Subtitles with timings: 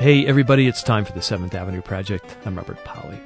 [0.00, 2.34] Hey, everybody, it's time for the Seventh Avenue Project.
[2.46, 3.20] I'm Robert Pollie.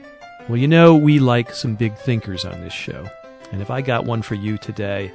[0.49, 3.09] Well, you know, we like some big thinkers on this show.
[3.53, 5.13] And if I got one for you today,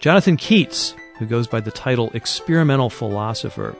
[0.00, 3.76] Jonathon Keats, who goes by the title Experimental Philosopher.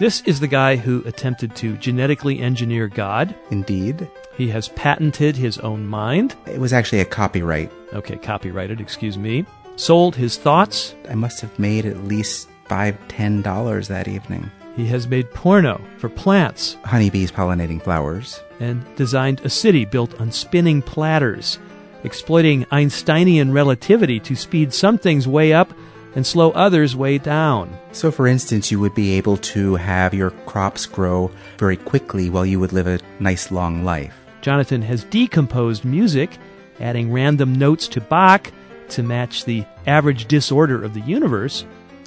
[0.00, 3.32] This is the guy who attempted to genetically engineer God.
[3.52, 4.10] Indeed.
[4.36, 6.34] He has patented his own mind.
[6.46, 7.70] It was actually a copyright.
[7.92, 9.46] Okay, copyrighted, excuse me.
[9.76, 10.96] Sold his thoughts.
[11.08, 14.50] I must have made at least five, ten dollars that evening.
[14.76, 16.76] He has made porno for plants.
[16.84, 18.40] Honeybees pollinating flowers.
[18.60, 21.58] And designed a city built on spinning platters,
[22.04, 25.72] exploiting Einsteinian relativity to speed some things way up
[26.14, 27.76] and slow others way down.
[27.92, 32.46] So, for instance, you would be able to have your crops grow very quickly while
[32.46, 34.14] you would live a nice long life.
[34.40, 36.38] Jonathon has decomposed music,
[36.80, 38.50] adding random notes to Bach
[38.90, 41.64] to match the average disorder of the universe,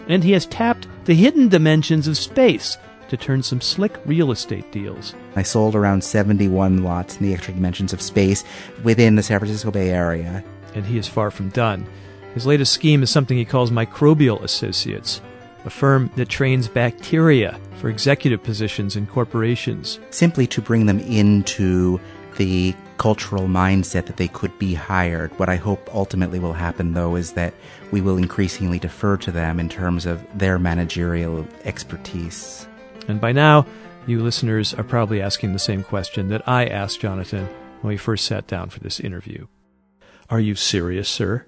[0.07, 2.77] and he has tapped the hidden dimensions of space
[3.09, 5.13] to turn some slick real estate deals.
[5.35, 8.43] I sold around 71 lots in the extra dimensions of space
[8.83, 10.43] within the San Francisco Bay Area.
[10.73, 11.85] And he is far from done.
[12.33, 15.21] His latest scheme is something he calls Microbial Associates,
[15.65, 19.99] a firm that trains bacteria for executive positions in corporations.
[20.09, 21.99] Simply to bring them into
[22.37, 25.37] the cultural mindset that they could be hired.
[25.37, 27.53] What I hope ultimately will happen, though, is that
[27.93, 32.67] we will increasingly defer to them in terms of their managerial expertise.
[33.07, 33.67] And by now,
[34.07, 37.47] you listeners are probably asking the same question that I asked Jonathon
[37.81, 39.45] when we first sat down for this interview.
[40.27, 41.45] Are you serious, sir?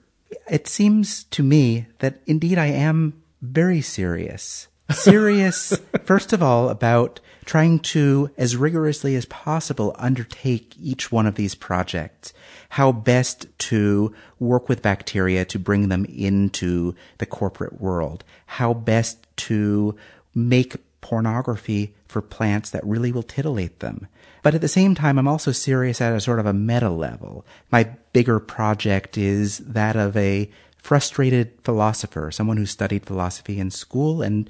[0.47, 4.67] It seems to me that indeed I am very serious.
[4.91, 11.33] Serious, first of all, about trying to, as rigorously as possible, undertake each one of
[11.33, 12.35] these projects.
[12.69, 18.23] How best to work with bacteria to bring them into the corporate world.
[18.45, 19.95] How best to
[20.33, 24.07] make pornography for plants that really will titillate them.
[24.41, 27.45] But at the same time, I'm also serious at a sort of a meta level.
[27.71, 34.21] My bigger project is that of a frustrated philosopher, someone who studied philosophy in school
[34.21, 34.49] and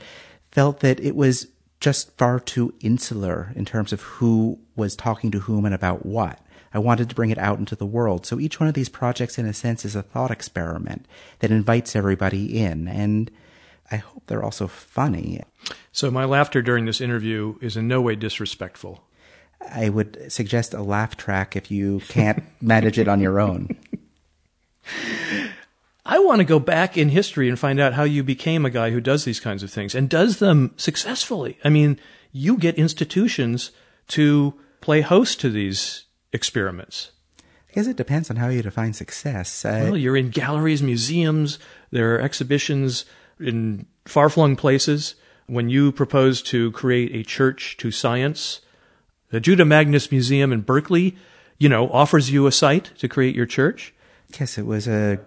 [0.51, 1.47] felt that it was
[1.79, 6.39] just far too insular in terms of who was talking to whom and about what.
[6.75, 8.25] I wanted to bring it out into the world.
[8.25, 11.05] So each one of these projects, in a sense, is a thought experiment
[11.39, 12.89] that invites everybody in.
[12.89, 13.31] And
[13.89, 15.41] I hope they're also funny.
[15.93, 19.07] So my laughter during this interview is in no way disrespectful.
[19.71, 23.69] I would suggest a laugh track if you can't manage it on your own.
[26.05, 28.91] I want to go back in history and find out how you became a guy
[28.91, 31.57] who does these kinds of things and does them successfully.
[31.63, 32.01] I mean,
[32.33, 33.71] you get institutions
[34.09, 36.04] to play host to these
[36.35, 37.11] experiments.
[37.39, 39.63] I guess it depends on how you define success.
[39.63, 41.57] Well, you're in galleries, museums,
[41.91, 43.05] there are exhibitions
[43.39, 45.15] in far flung places.
[45.47, 48.61] When you propose to create a church to science,
[49.29, 51.15] the Judah Magnes Museum in Berkeley,
[51.57, 53.93] you know, offers you a site to create your church.
[54.39, 55.19] Yes, it was a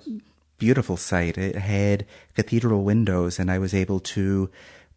[0.59, 1.39] beautiful site.
[1.39, 2.05] It had
[2.35, 4.51] cathedral windows, and I was able to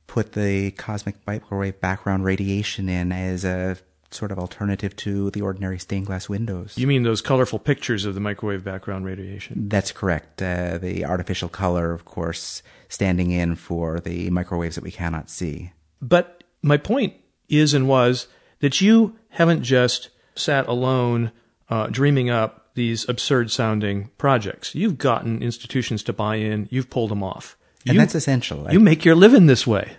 [0.08, 3.78] put the cosmic microwave background radiation in as a
[4.14, 6.78] sort of alternative to the ordinary stained glass windows.
[6.78, 9.70] You mean those colorful pictures of the microwave background radiation?
[9.70, 10.42] That's correct.
[10.42, 15.72] Uh, the artificial color, of course, standing in for the microwaves that we cannot see.
[16.02, 17.14] But my point
[17.50, 18.28] is and was
[18.60, 21.32] that you haven't just sat alone
[21.70, 24.76] uh, dreaming up these absurd sounding projects.
[24.76, 27.58] You've gotten institutions to buy in, you've pulled them off.
[27.86, 28.72] And you, that's essential.
[28.72, 29.94] You I, make your living this way.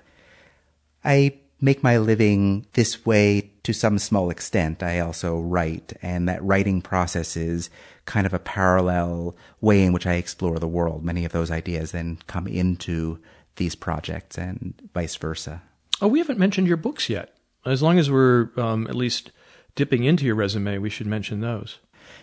[1.04, 4.82] I make my living this way to some small extent.
[4.82, 7.70] I also write, and that writing process is
[8.04, 11.04] kind of a parallel way in which I explore the world.
[11.04, 13.20] Many of those ideas then come into
[13.56, 15.62] these projects and vice versa.
[16.00, 17.36] Oh, we haven't mentioned your books yet.
[17.64, 19.30] As long as we're um, at least
[19.76, 21.78] dipping into your resume, we should mention those.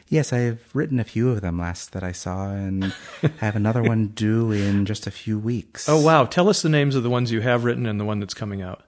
[0.09, 2.93] Yes, I've written a few of them last that I saw, and
[3.37, 5.87] have another one due in just a few weeks.
[5.87, 6.25] Oh, wow.
[6.25, 8.61] Tell us the names of the ones you have written and the one that's coming
[8.61, 8.83] out.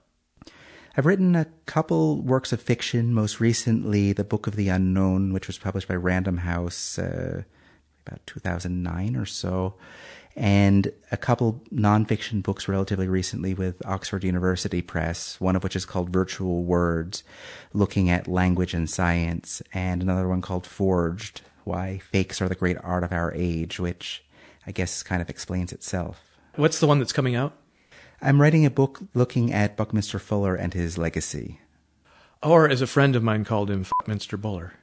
[0.96, 5.46] I've written a couple works of fiction, most recently The Book of the Unknown, which
[5.46, 7.44] was published by Random House uh,
[8.06, 9.74] about 2009 or so
[10.36, 15.84] and a couple nonfiction books relatively recently with Oxford University Press, one of which is
[15.84, 17.22] called Virtual Words,
[17.72, 22.78] looking at language and science, and another one called Forged, Why Fakes Are the Great
[22.82, 24.24] Art of Our Age, which
[24.66, 26.20] I guess kind of explains itself.
[26.56, 27.54] What's the one that's coming out?
[28.22, 31.60] I'm writing a book looking at Buckminster Fuller and his legacy.
[32.42, 34.74] Or, as a friend of mine called him, Minster Buller.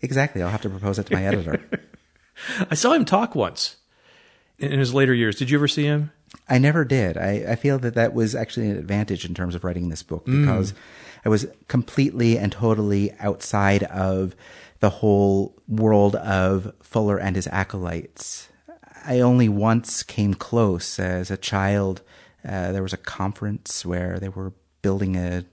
[0.00, 0.42] Exactly.
[0.42, 1.60] I'll have to propose it to my editor.
[2.70, 3.76] I saw him talk once
[4.58, 5.36] in his later years.
[5.36, 6.10] Did you ever see him?
[6.48, 7.16] I never did.
[7.16, 10.26] I, I feel that that was actually an advantage in terms of writing this book
[10.26, 10.44] mm.
[10.44, 10.74] because
[11.24, 14.34] I was completely and totally outside of
[14.80, 18.48] the whole world of Fuller and his acolytes.
[19.04, 22.02] I only once came close as a child.
[22.46, 24.52] Uh, there was a conference where they were
[24.82, 25.44] building a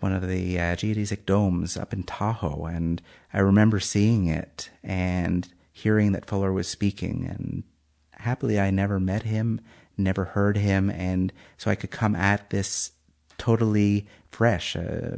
[0.00, 3.02] one of the uh, geodesic domes up in Tahoe, and
[3.34, 7.26] I remember seeing it and hearing that Fuller was speaking.
[7.26, 7.64] And
[8.12, 9.60] happily, I never met him,
[9.96, 12.92] never heard him, and so I could come at this
[13.38, 15.16] totally fresh, uh,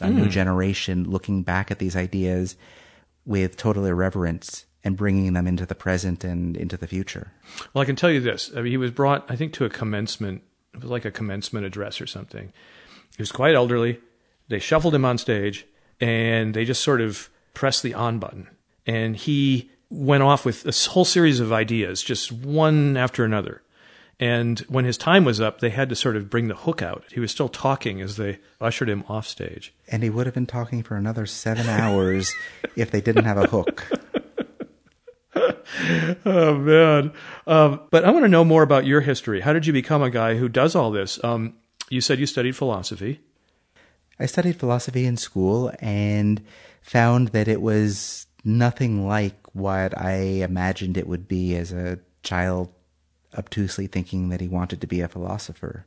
[0.00, 2.56] a new generation, looking back at these ideas
[3.24, 7.32] with total irreverence and bringing them into the present and into the future.
[7.72, 8.50] Well, I can tell you this.
[8.56, 10.42] I mean, he was brought, I think, to a commencement.
[10.74, 12.52] It was like a commencement address or something.
[13.16, 14.00] He was quite elderly.
[14.48, 15.66] They shuffled him on stage
[16.00, 18.48] and they just sort of pressed the on button.
[18.86, 23.62] And he went off with a whole series of ideas, just one after another.
[24.18, 27.04] And when his time was up, they had to sort of bring the hook out.
[27.12, 29.74] He was still talking as they ushered him off stage.
[29.88, 32.32] And he would have been talking for another seven hours
[32.76, 33.84] if they didn't have a hook.
[36.24, 37.12] Oh man!
[37.46, 39.40] Um, but I want to know more about your history.
[39.40, 41.22] How did you become a guy who does all this?
[41.24, 41.54] Um,
[41.90, 43.20] you said you studied philosophy.
[44.20, 46.42] I studied philosophy in school and
[46.82, 52.72] found that it was nothing like what I imagined it would be as a child
[53.36, 55.86] obtusely thinking that he wanted to be a philosopher.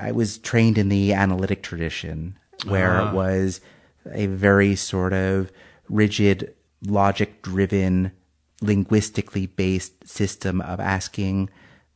[0.00, 3.08] I was trained in the analytic tradition where Ah.
[3.10, 3.60] it was
[4.12, 5.50] a very sort of
[5.88, 6.54] rigid,
[6.86, 8.12] logic driven,
[8.62, 11.50] linguistically based system of asking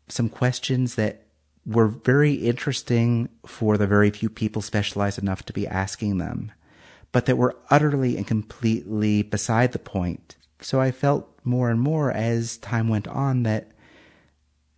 [0.08, 1.22] some questions that
[1.64, 6.52] were very interesting for the very few people specialized enough to be asking them,
[7.12, 10.36] but that were utterly and completely beside the point.
[10.60, 13.70] So I felt more and more as time went on that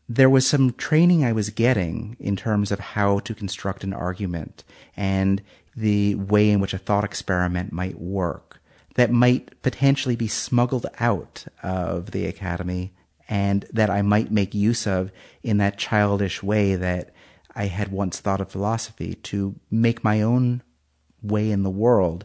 [0.09, 4.65] there was some training I was getting in terms of how to construct an argument
[4.97, 5.43] and
[5.77, 8.48] the way in which a thought experiment might work
[8.99, 12.93] that might potentially be smuggled out of the academy
[13.29, 17.15] and that I might make use of in that childish way that
[17.55, 20.63] I had once thought of philosophy to make my own
[21.23, 22.25] way in the world,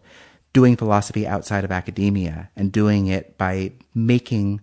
[0.51, 4.59] doing philosophy outside of academia and doing it by making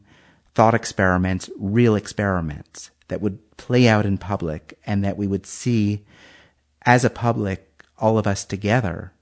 [0.52, 6.04] thought experiments real experiments that would play out in public and that we would see
[6.82, 9.12] as a public, all of us together,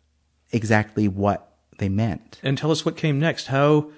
[0.53, 1.48] exactly what
[1.79, 2.41] they meant.
[2.43, 3.47] And tell us what came next.
[3.47, 3.91] How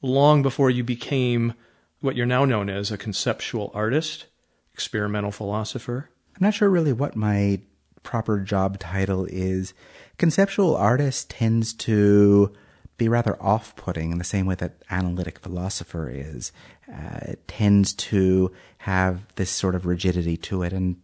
[0.00, 1.54] long before you became
[2.00, 4.26] what you're now known as a conceptual artist,
[4.72, 6.10] experimental philosopher?
[6.34, 7.60] I'm not sure really what my
[8.02, 9.74] proper job title is.
[10.18, 12.52] Conceptual artist tends to
[12.96, 16.52] be rather off putting in the same way that analytic philosopher is.
[16.92, 20.72] Uh, it tends to have this sort of rigidity to it.
[20.72, 20.96] And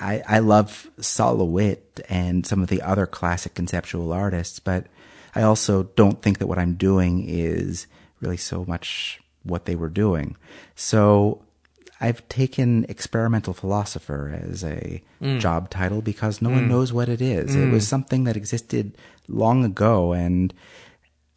[0.00, 4.86] I, I love Sol LeWitt and some of the other classic conceptual artists, but
[5.36, 7.86] I also don't think that what I'm doing is
[8.20, 10.34] really so much what they were doing.
[10.74, 11.42] So
[12.00, 15.38] I've taken experimental philosopher as a mm.
[15.38, 16.68] job title because no one mm.
[16.68, 17.54] knows what it is.
[17.54, 17.88] It was mm.
[17.88, 18.96] something that existed
[19.28, 20.54] long ago and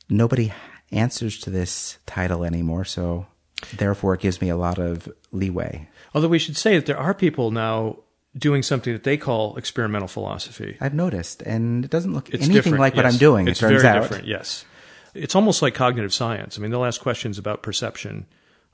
[0.09, 0.53] nobody
[0.91, 2.85] answers to this title anymore.
[2.85, 3.27] So
[3.75, 5.89] therefore it gives me a lot of leeway.
[6.15, 7.97] Although we should say that there are people now
[8.37, 10.77] doing something that they call experimental philosophy.
[10.79, 13.05] I've noticed and it doesn't look It's anything different, like what.
[13.05, 13.47] I'm doing.
[13.47, 14.01] It's it turns very out.
[14.03, 14.65] different, yes.
[15.15, 16.57] It's almost like cognitive science.
[16.57, 18.27] I mean, they'll ask questions about perception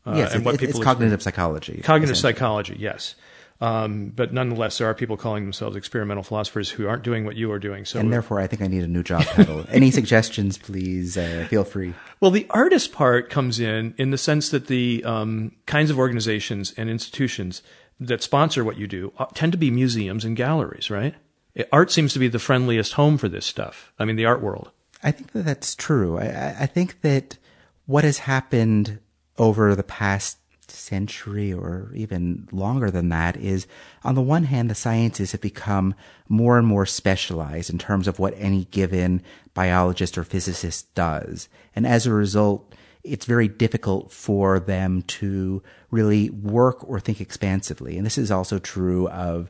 [0.05, 1.81] uh, yes, and it- what it- people it's cognitive psychology.
[1.83, 3.15] Cognitive psychology, yes.
[3.61, 7.49] Um, but nonetheless, there are people calling themselves experimental philosophers who aren't doing what you
[7.53, 7.85] are doing.
[7.85, 9.63] So, And therefore, I think I need a new job title.
[9.71, 11.93] Any suggestions, please uh, feel free.
[12.19, 16.73] well, the artist part comes in in the sense that the um, kinds of organizations
[16.75, 17.61] and institutions
[17.99, 21.15] that sponsor what you do uh, tend to be museums and galleries, right?
[21.71, 23.93] Art seems to be the friendliest home for this stuff.
[23.97, 24.71] I mean, the art world.
[25.03, 26.17] I think that that's true.
[26.17, 27.37] I, I- I think that
[27.85, 28.99] what has happened
[29.37, 30.37] over the past
[30.67, 33.67] century or even longer than that is
[34.03, 35.93] on the one hand, the sciences have become
[36.27, 39.21] more and more specialized in terms of what any given
[39.53, 41.47] biologist or physicist does.
[41.75, 42.73] And as a result,
[43.05, 47.97] it's very difficult for them to really work or think expansively.
[47.97, 49.49] And this is also true of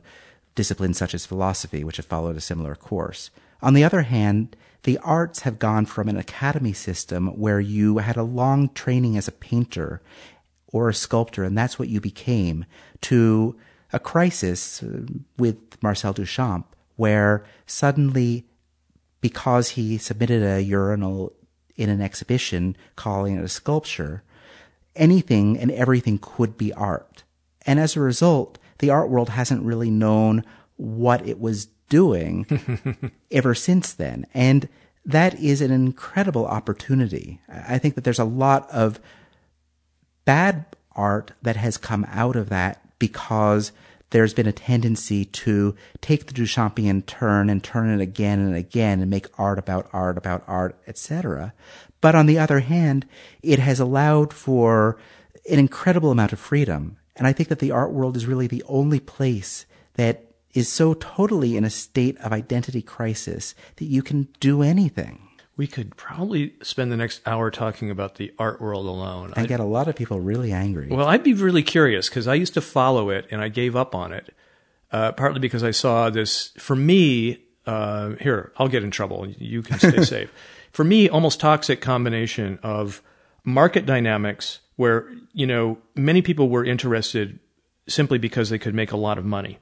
[0.54, 3.30] disciplines such as philosophy, which have followed a similar course.
[3.62, 8.16] On the other hand, the arts have gone from an academy system where you had
[8.16, 10.00] a long training as a painter
[10.68, 12.64] or a sculptor, and that's what you became,
[13.00, 13.56] to
[13.92, 15.02] a crisis uh,
[15.38, 16.64] with Marcel Duchamp,
[16.96, 18.44] where suddenly,
[19.20, 21.32] because he submitted a urinal
[21.76, 24.22] in an exhibition calling it a sculpture,
[24.94, 27.24] anything and everything could be art.
[27.66, 30.44] And as a result, the art world hasn't really known
[30.76, 34.26] what it was doing ever since then.
[34.34, 34.68] And
[35.04, 37.40] that is an incredible opportunity.
[37.48, 39.00] I think that there's a lot of
[40.24, 43.72] bad art that has come out of that because
[44.10, 49.00] there's been a tendency to take the Duchampian turn and turn it again and again
[49.00, 51.52] and make art about art about art, etc.
[52.00, 53.06] But on the other hand,
[53.42, 54.98] it has allowed for
[55.50, 56.98] an incredible amount of freedom.
[57.16, 60.94] And I think that the art world is really the only place that is so
[60.94, 65.25] totally in a state of identity crisis that you can do anything.
[65.56, 69.32] We could probably spend the next hour talking about the art world alone.
[69.36, 70.88] I get a lot of people really angry.
[70.88, 73.94] Well, I'd be really curious because I used to follow it and I gave up
[73.94, 74.34] on it,
[74.92, 76.52] uh, partly because I saw this.
[76.58, 79.26] For me, uh, here I'll get in trouble.
[79.26, 80.32] You can stay safe.
[80.72, 83.02] For me, almost toxic combination of
[83.42, 87.38] market dynamics, where you know many people were interested
[87.88, 89.58] simply because they could make a lot of money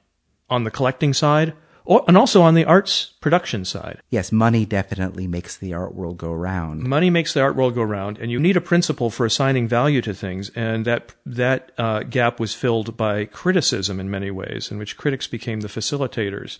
[0.49, 1.53] on the collecting side
[1.85, 4.01] or, and also on the arts production side.
[4.09, 6.81] Yes, money definitely makes the art world go round.
[6.83, 10.01] Money makes the art world go round, and you need a principle for assigning value
[10.01, 14.77] to things, and that that uh, gap was filled by criticism in many ways, in
[14.77, 16.57] which critics became the facilitators.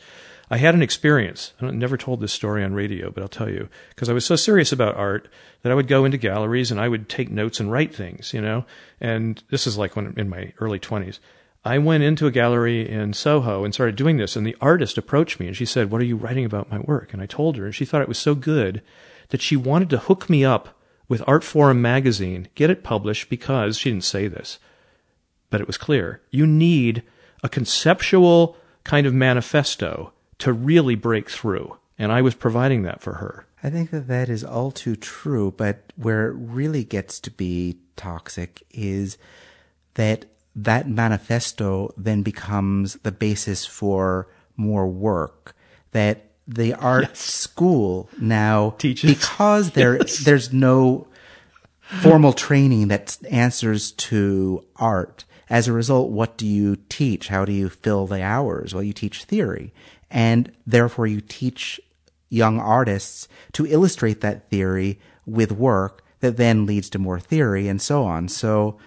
[0.50, 1.54] I had an experience.
[1.60, 4.36] I never told this story on radio, but I'll tell you because I was so
[4.36, 5.28] serious about art
[5.64, 8.42] that I would go into galleries and I would take notes and write things, you
[8.42, 8.66] know.
[9.02, 11.20] And this is like when in my early twenties.
[11.66, 15.40] I went into a gallery in Soho and started doing this, and the artist approached
[15.40, 17.12] me and she said, What are you writing about my work?
[17.12, 18.84] And I told her, and she thought it was so good
[19.30, 23.90] that she wanted to hook me up with Artforum magazine, get it published because she
[23.90, 24.60] didn't say this,
[25.50, 26.22] but it was clear.
[26.30, 27.02] You need
[27.44, 31.78] a conceptual kind of manifesto to really break through.
[31.98, 33.48] And I was providing that for her.
[33.64, 37.80] I think that that is all too true, but where it really gets to be
[37.96, 39.18] toxic is
[39.96, 45.54] that that manifesto then becomes the basis for more work
[45.92, 47.20] that the art yes.
[47.20, 49.14] school now teaches.
[49.14, 50.20] because there yes.
[50.20, 51.08] there's no
[51.82, 55.26] formal training that answers to art.
[55.50, 57.28] As a result what do you teach?
[57.28, 58.74] How do you fill the hours?
[58.74, 59.74] Well you teach theory.
[60.10, 61.80] And therefore you teach
[62.30, 67.82] young artists to illustrate that theory with work that then leads to more theory and
[67.82, 68.28] so on.
[68.28, 68.78] So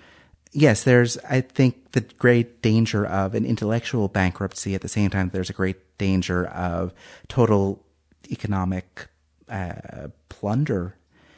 [0.53, 5.31] yes, there's, I think, the great danger of an intellectual bankruptcy at the same time
[5.33, 6.93] there's a great danger of
[7.29, 7.85] total
[8.31, 9.09] economic
[9.49, 10.95] uh, plunder.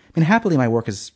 [0.06, 1.12] I mean, happily, my work is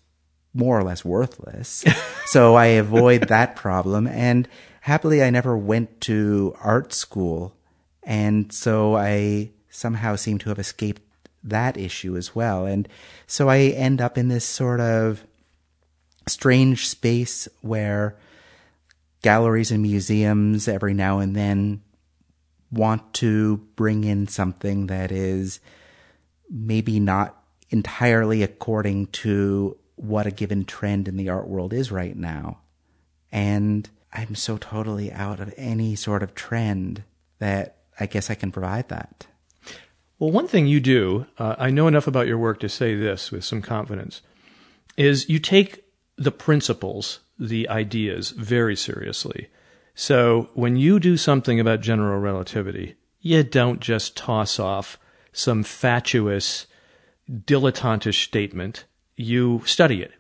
[0.53, 1.85] more or less worthless,
[2.27, 4.07] so I avoid that problem.
[4.07, 4.49] And
[4.83, 7.57] happily, I never went to art school,
[8.03, 11.03] and so I somehow seem to have escaped
[11.43, 12.65] that issue as well.
[12.65, 12.89] And
[13.27, 15.25] so I end up in this sort of
[16.27, 18.17] strange space where
[19.23, 21.83] galleries and museums every now and then
[22.71, 25.61] want to bring in something that is
[26.51, 32.17] maybe not entirely according to what a given trend in the art world is right
[32.17, 32.59] now.
[33.33, 37.03] And I'm so totally out of any sort of trend
[37.39, 39.27] that I guess I can provide that.
[40.19, 43.31] Well, one thing you do, uh, I know enough about your work to say this
[43.31, 44.23] with some confidence,
[44.97, 45.84] is you take
[46.17, 49.49] the principles, the ideas very seriously.
[49.95, 54.99] So when you do something about general relativity, you don't just toss off
[55.33, 56.67] some fatuous,
[57.31, 58.85] dilettantish statement.
[59.17, 60.13] You study it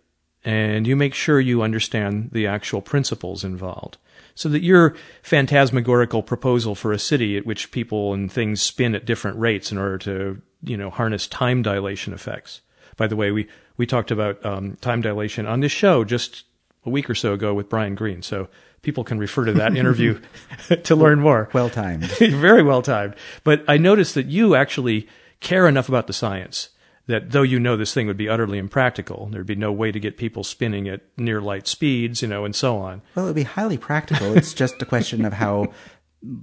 [0.44, 3.98] and you make sure you understand the actual principles involved.
[4.34, 9.04] So that your phantasmagorical proposal for a city at which people and things spin at
[9.04, 12.60] different rates in order to, you know, harness time dilation effects.
[12.96, 16.44] By the way, we we talked about um, time dilation on this show just
[16.84, 18.22] a week or so ago with Brian Greene.
[18.22, 18.48] So
[18.82, 20.20] people can refer to that interview
[20.84, 21.48] to learn more.
[21.52, 22.04] Well timed.
[22.18, 23.14] Very well timed.
[23.42, 25.08] But I noticed that you actually
[25.40, 26.70] care enough about the science
[27.06, 30.00] that though you know this thing would be utterly impractical, there'd be no way to
[30.00, 33.02] get people spinning at near light speeds, you know, and so on.
[33.14, 34.36] Well, it would be highly practical.
[34.36, 35.72] it's just a question of how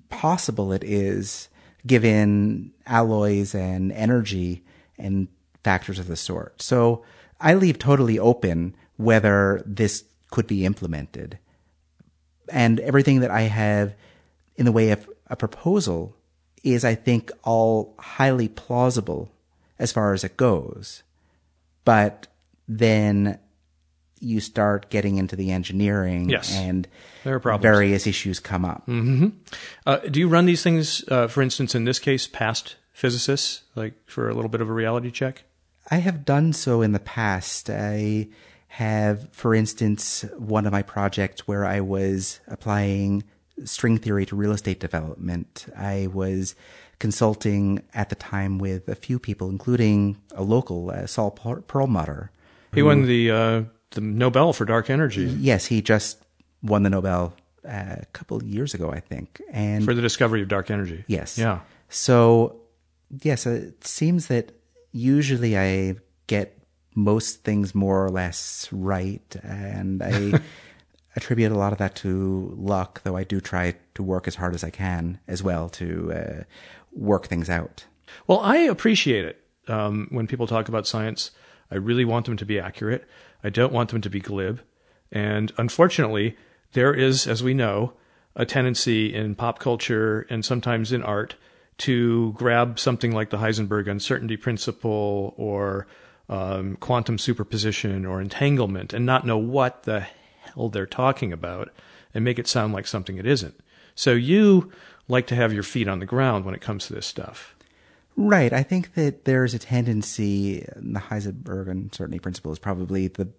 [0.10, 1.50] possible it is
[1.88, 4.64] given alloys and energy
[5.00, 5.28] and
[5.64, 6.62] factors of the sort.
[6.62, 7.04] So
[7.40, 11.38] I leave totally open whether this could be implemented.
[12.50, 13.96] And everything that I have
[14.56, 16.16] in the way of a proposal
[16.64, 19.32] is, I think, all highly plausible
[19.80, 21.04] as far as it goes.
[21.84, 22.28] But
[22.68, 23.40] then
[24.20, 26.56] you start getting into the engineering yes.
[26.56, 26.88] and
[27.24, 27.64] there are problems.
[27.64, 28.86] various issues come up.
[28.86, 29.30] Mm-hmm.
[29.86, 33.94] Uh, do you run these things, uh, for instance, in this case, past physicists, like
[34.06, 35.44] for a little bit of a reality check?
[35.90, 37.70] I have done so in the past.
[37.70, 38.30] I
[38.68, 43.24] have, for instance, one of my projects where I was applying
[43.66, 45.68] string theory to real estate development.
[45.76, 46.56] I was
[47.00, 52.32] consulting at the time with a few people, including a local, uh, Saul Perlmutter.
[52.74, 55.26] He won the uh, the Nobel for dark energy.
[55.26, 56.24] Yes, he just
[56.64, 57.34] won the Nobel
[57.66, 61.04] uh, a couple of years ago, I think, and for the discovery of dark energy.
[61.08, 61.38] Yes.
[61.38, 61.60] Yeah.
[61.90, 62.62] So,
[63.22, 64.54] yes, it seems that
[64.92, 65.96] usually I
[66.28, 66.58] get
[66.96, 70.42] most things more or less right, and I
[71.16, 73.02] attribute a lot of that to luck.
[73.04, 76.44] Though I do try to work as hard as I can as well to uh,
[76.92, 77.86] work things out.
[78.28, 81.32] Well, I appreciate it um, when people talk about science.
[81.70, 83.08] I really want them to be accurate.
[83.44, 84.62] I don't want them to be glib.
[85.12, 86.36] And unfortunately,
[86.74, 87.94] there is, as we know,
[88.36, 91.36] a tendency in pop culture and sometimes in art
[91.80, 95.88] to grab something like the Heisenberg uncertainty principle or
[96.30, 100.02] um, quantum superposition or entanglement and not know what the
[100.42, 101.70] hell they're talking about
[102.14, 103.60] and make it sound like something it isn't.
[103.96, 104.72] So you
[105.08, 107.56] like to have your feet on the ground when it comes to this stuff.
[108.16, 108.54] Right.
[108.54, 113.30] I think that there's a tendency, the Heisenberg uncertainty principle is probably the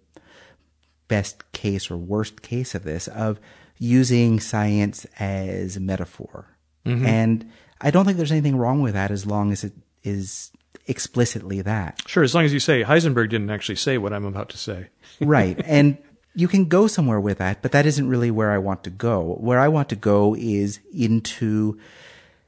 [1.07, 3.39] best case or worst case of this, of
[3.77, 6.47] using science as a metaphor.
[6.85, 7.05] Mm-hmm.
[7.05, 7.51] And
[7.83, 9.73] I don't think there's anything wrong with that as long as it
[10.03, 10.51] is
[10.87, 12.01] explicitly that.
[12.07, 14.87] Sure, as long as you say Heisenberg didn't actually say what I'm about to say.
[15.21, 15.61] right.
[15.65, 15.97] And
[16.33, 19.37] you can go somewhere with that, but that isn't really where I want to go.
[19.39, 21.77] Where I want to go is into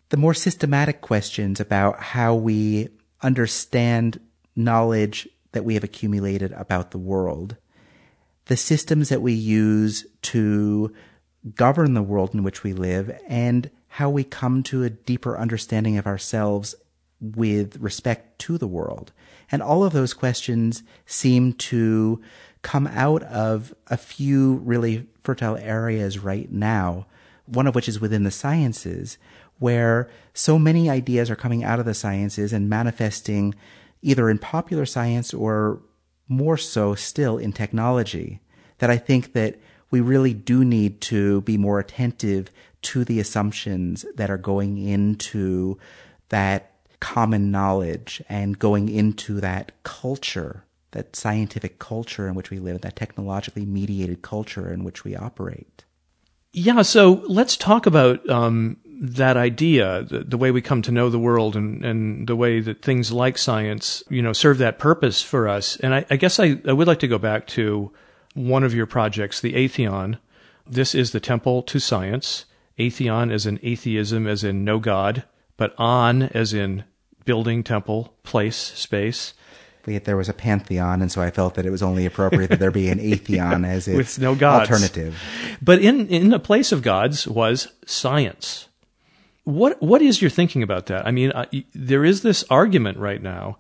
[0.10, 2.90] the more systematic questions about how we
[3.22, 4.20] understand
[4.56, 7.58] knowledge that we have accumulated about the world,
[8.46, 10.94] the systems that we use to
[11.56, 15.98] govern the world in which we live, and how we come to a deeper understanding
[15.98, 16.76] of ourselves
[17.22, 19.14] with respect to the world.
[19.50, 22.22] And all of those questions seem to
[22.62, 27.06] come out of a few really fertile areas right now,
[27.46, 29.18] one of which is within the sciences,
[29.60, 33.56] where so many ideas are coming out of the sciences and manifesting
[34.02, 35.80] either in popular science or
[36.28, 38.42] more so still in technology
[38.80, 39.56] that I think that
[39.90, 42.52] we really do need to be more attentive
[42.86, 45.78] to the assumptions that are going into
[46.30, 52.82] that common knowledge and going into that culture, that scientific culture in which we live,
[52.82, 55.84] that technologically mediated culture in which we operate.
[56.54, 61.10] Yeah, so let's talk about um, that idea, the, the, way we come to know
[61.10, 65.22] the world and, and the way that things like science, you know, serve that purpose
[65.22, 65.76] for us.
[65.78, 67.92] And I, I guess I, I would like to go back to
[68.36, 70.18] one of your projects, the Atheon.
[70.66, 72.46] This is the temple to science.
[72.78, 75.24] Atheon as in atheism, as in no God,
[75.58, 76.84] but on as in
[77.26, 79.34] building, temple, place, space.
[79.88, 82.60] Yet There was a pantheon, and so I felt that it was only appropriate that
[82.60, 84.70] there be an atheon yeah, as its with no gods.
[84.72, 85.22] alternative.
[85.62, 88.68] But in in the place of gods was science.
[89.44, 91.06] What what is your thinking about that?
[91.06, 93.60] I mean, uh, there is this argument right now.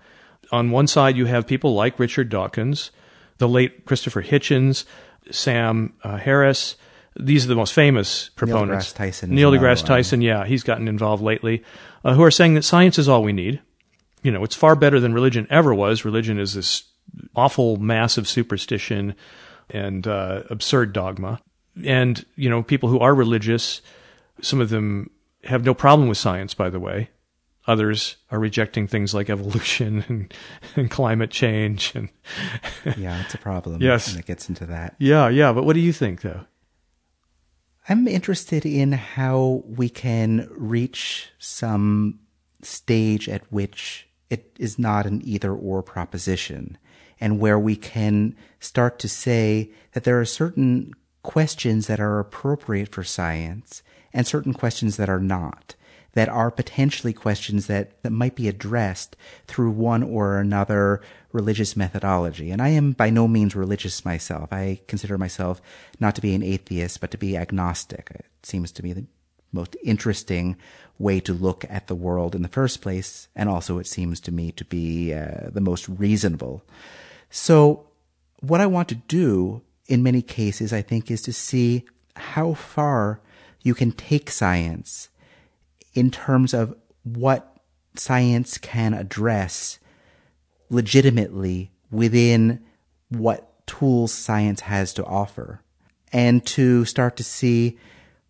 [0.51, 2.89] On one side, you have people like Richard Dawkins,
[3.38, 4.86] the late Christopher Hitchens,
[5.30, 6.75] Sam uh, Harris.
[7.17, 8.67] These are the most famous proponents.
[8.69, 9.30] Neil deGrasse Tyson.
[9.30, 11.63] Neil deGrasse Tyson, yeah, he's gotten involved lately,
[12.04, 13.62] uh, who are saying that science is all we need.
[14.21, 16.04] You know, it's far better than religion ever was.
[16.04, 16.84] Religion is this
[17.36, 19.15] awful, mass of superstition
[19.69, 21.39] and uh, absurd dogma.
[21.84, 23.82] And, you know, people who are religious,
[24.41, 25.10] some of them
[25.43, 27.10] have no problem with science, by the way.
[27.67, 30.34] Others are rejecting things like evolution and,
[30.75, 32.10] and climate change and
[32.97, 33.82] yeah, it's a problem.
[33.82, 34.95] Yes, and it gets into that.
[34.99, 35.51] Yeah, yeah.
[35.51, 36.45] But what do you think, though?
[37.88, 42.19] I'm interested in how we can reach some
[42.63, 46.80] stage at which it is not an either or proposition
[47.19, 52.89] and where we can start to say that there are certain questions that are appropriate
[52.89, 55.74] for science and certain questions that are not,
[56.15, 59.15] that are potentially questions that, that might be addressed
[59.47, 61.01] through one or another
[61.32, 62.51] religious methodology.
[62.51, 64.51] And I am by no means religious myself.
[64.51, 65.62] I consider myself
[65.99, 68.12] not to be an atheist, but to be agnostic.
[68.15, 69.06] It seems to me the
[69.51, 70.56] most interesting
[70.97, 74.32] way to look at the world in the first place, and also it seems to
[74.32, 76.63] me to be uh, the most reasonable.
[77.30, 77.88] So,
[78.39, 83.19] what I want to do in many cases, I think, is to see how far
[83.62, 85.10] you can take science
[85.95, 87.58] in terms of what
[87.95, 89.79] science can address
[90.69, 92.63] legitimately within
[93.10, 95.62] what tools science has to offer
[96.12, 97.77] and to start to see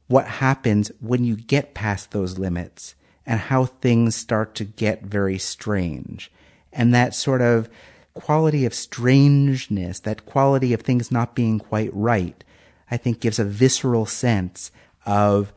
[0.08, 5.40] what happens when you get past those limits and how things start to get very
[5.40, 6.32] strange.
[6.72, 7.70] And that sort of
[8.14, 12.44] quality of strangeness, that quality of things not being quite right,
[12.92, 14.72] I think gives a visceral sense
[15.06, 15.52] of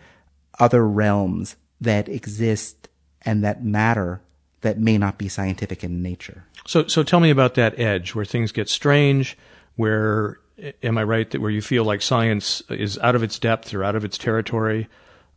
[0.59, 2.89] other realms that exist
[3.23, 4.21] and that matter
[4.61, 6.45] that may not be scientific in nature.
[6.67, 9.39] So, so tell me about that edge where things get strange,
[9.77, 10.39] where,
[10.83, 13.85] am I right, that where you feel like science is out of its depth or
[13.85, 14.89] out of its territory,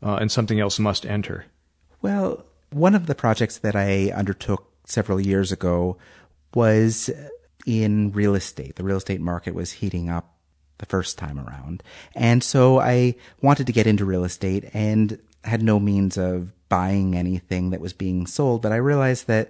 [0.02, 1.46] uh, and something else must enter?
[2.02, 5.98] Well, one of the projects that I undertook several years ago
[6.56, 7.10] was
[7.66, 8.76] in real estate.
[8.76, 10.34] The real estate market was heating up
[10.80, 11.84] the first time around.
[12.16, 17.16] And so I wanted to get into real estate and had no means of buying
[17.16, 19.50] anything that was being sold, but I realized that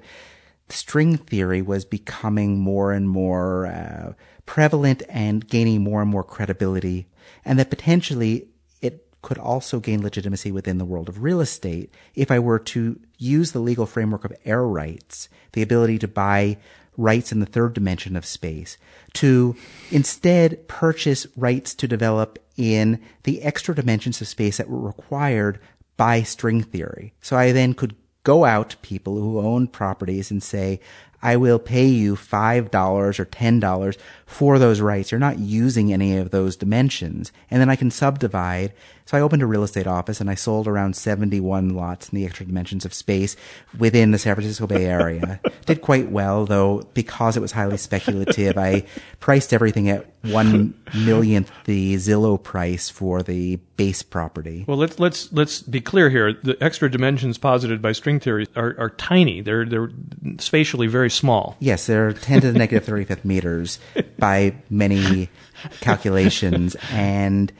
[0.69, 4.13] string theory was becoming more and more uh,
[4.45, 7.07] prevalent and gaining more and more credibility,
[7.45, 8.47] and that potentially
[8.81, 12.99] it could also gain legitimacy within the world of real estate if I were to
[13.17, 16.57] use the legal framework of air rights, the ability to buy
[16.97, 18.77] rights in the third dimension of space,
[19.13, 19.55] to
[19.91, 25.59] instead purchase rights to develop in the extra dimensions of space that were required
[26.01, 27.13] by string theory.
[27.21, 30.79] So I then could go out to people who own properties and say,
[31.21, 33.97] I will pay you $5 or $10
[34.31, 35.11] for those rights.
[35.11, 37.33] You're not using any of those dimensions.
[37.51, 38.71] And then I can subdivide.
[39.05, 42.25] So I opened a real estate office and I sold around 71 lots in the
[42.25, 43.35] extra dimensions of space
[43.77, 45.41] within the San Francisco Bay Area.
[45.65, 48.57] Did quite well, though, because it was highly speculative.
[48.57, 48.85] I
[49.19, 54.63] priced everything at one millionth the Zillow price for the base property.
[54.67, 56.33] Well, let's let's let's be clear here.
[56.33, 59.41] The extra dimensions posited by string theory are, are tiny.
[59.41, 59.89] They're they're
[60.37, 61.57] spatially very small.
[61.59, 63.79] Yes, they're 10 to the negative 35th meters
[64.21, 65.29] by many
[65.81, 66.77] calculations.
[66.91, 67.51] And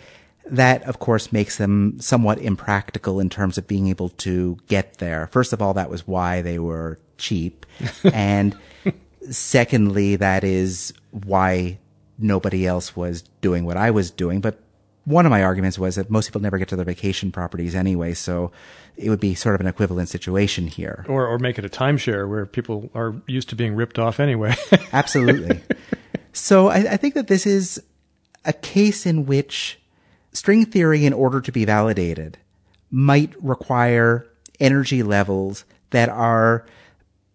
[0.46, 5.28] that, of course, makes them somewhat impractical in terms of being able to get there.
[5.28, 7.66] First of all, that was why they were cheap.
[8.14, 8.56] and
[9.30, 11.80] secondly, that is why
[12.18, 14.40] nobody else was doing what I was doing.
[14.40, 14.60] But
[15.06, 18.14] one of my arguments was that most people never get to their vacation properties anyway,
[18.14, 18.52] so
[18.98, 21.06] it would be sort of an equivalent situation here.
[21.08, 24.56] Or, or make it a timeshare where people are used to being ripped off anyway.
[24.94, 25.62] Absolutely.
[26.34, 27.82] So I, I think that this is
[28.46, 29.80] a case in which
[30.34, 32.38] string theory, in order to be validated,
[32.90, 34.28] might require
[34.60, 36.66] energy levels that are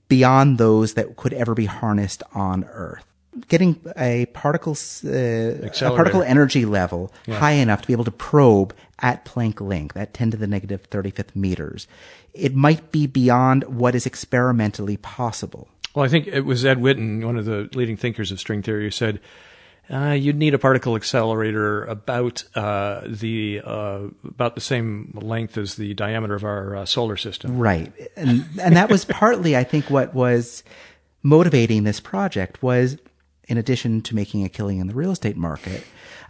[0.09, 3.05] beyond those that could ever be harnessed on Earth
[3.49, 7.39] getting a particle uh, a particle energy level yeah.
[7.39, 10.89] high enough to be able to probe at Planck length at 10 to the negative
[10.91, 11.87] 35th meters.
[12.33, 15.69] It might be beyond what is experimentally possible.
[15.97, 18.85] Well, I think it was Ed Witten, one of the leading thinkers of string theory,
[18.85, 19.19] who said
[19.91, 25.77] uh, you'd need a particle accelerator about uh, the uh, about the same length as
[25.77, 27.57] the diameter of our uh, solar system.
[27.57, 30.63] Right, and and that was partly, I think, what was
[31.23, 32.99] motivating this project was
[33.49, 35.83] in addition to making a killing in the real estate market,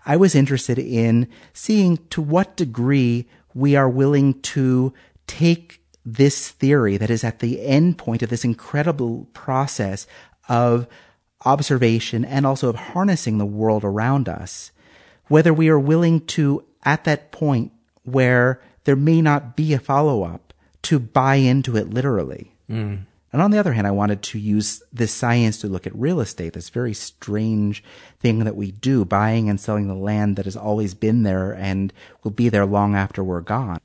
[0.04, 4.94] I was interested in seeing to what degree we are willing to
[5.26, 10.06] take this theory that is at the end point of this incredible process
[10.48, 10.86] of
[11.44, 14.70] observation and also of harnessing the world around us,
[15.26, 17.72] whether we are willing to, at that point
[18.04, 22.52] where there may not be a follow up, to buy into it literally.
[22.70, 23.00] Mm.
[23.32, 26.20] And on the other hand, I wanted to use this science to look at real
[26.20, 27.82] estate, this very strange
[28.20, 31.92] thing that we do, buying and selling the land that has always been there and
[32.22, 33.80] will be there long after we're gone.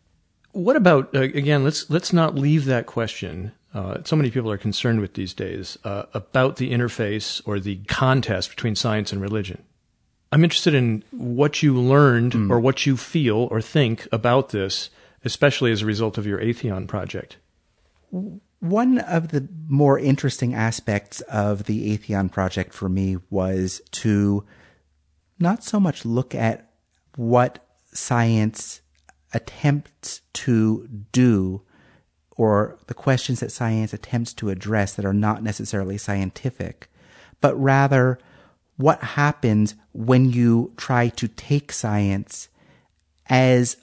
[0.52, 1.64] What about uh, again?
[1.64, 3.54] Let's let's not leave that question.
[3.74, 7.78] Uh, so many people are concerned with these days uh, about the interface or the
[7.88, 9.64] contest between science and religion.
[10.32, 12.50] I'm interested in what you learned mm.
[12.50, 14.90] or what you feel or think about this,
[15.24, 17.38] especially as a result of your Atheon project.
[18.60, 24.46] One of the more interesting aspects of the Atheon project for me was to
[25.40, 26.70] not so much look at
[27.16, 28.81] what science
[29.34, 31.62] attempts to do
[32.32, 36.90] or the questions that science attempts to address that are not necessarily scientific,
[37.40, 38.18] but rather
[38.78, 42.50] what happens when you try to take science
[43.30, 43.78] as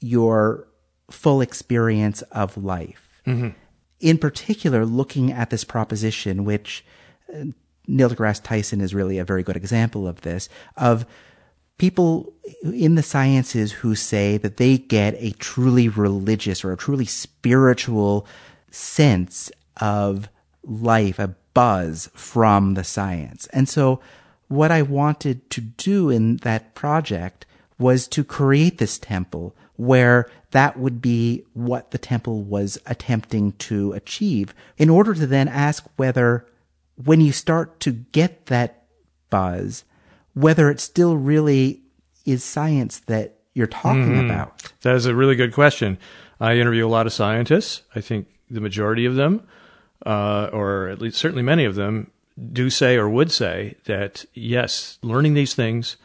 [0.00, 0.68] your
[1.10, 3.22] full experience of life.
[3.26, 3.48] Mm-hmm
[4.00, 6.84] in particular, looking at this proposition, which
[7.32, 7.44] uh,
[7.86, 11.06] Neil deGrasse Tyson is really a very good example of this, of
[11.78, 17.04] people in the sciences who say that they get a truly religious or a truly
[17.04, 18.26] spiritual
[18.70, 20.28] sense of
[20.62, 23.46] life, a buzz from the science.
[23.48, 24.00] And so
[24.48, 27.46] what I wanted to do in that project
[27.78, 33.92] was to create this temple where that would be what the temple was attempting to
[33.92, 36.46] achieve in order to then ask whether
[37.02, 38.84] when you start to get that
[39.28, 39.84] buzz,
[40.36, 41.80] whether it still really
[42.26, 44.70] is science that you're talking about?
[44.82, 45.96] That is a really good question.
[46.38, 47.82] I interview a lot of scientists.
[47.94, 49.46] I think the majority of them,
[50.04, 52.10] uh, or at least certainly many of them,
[52.52, 55.96] do say or would say that yes, learning these things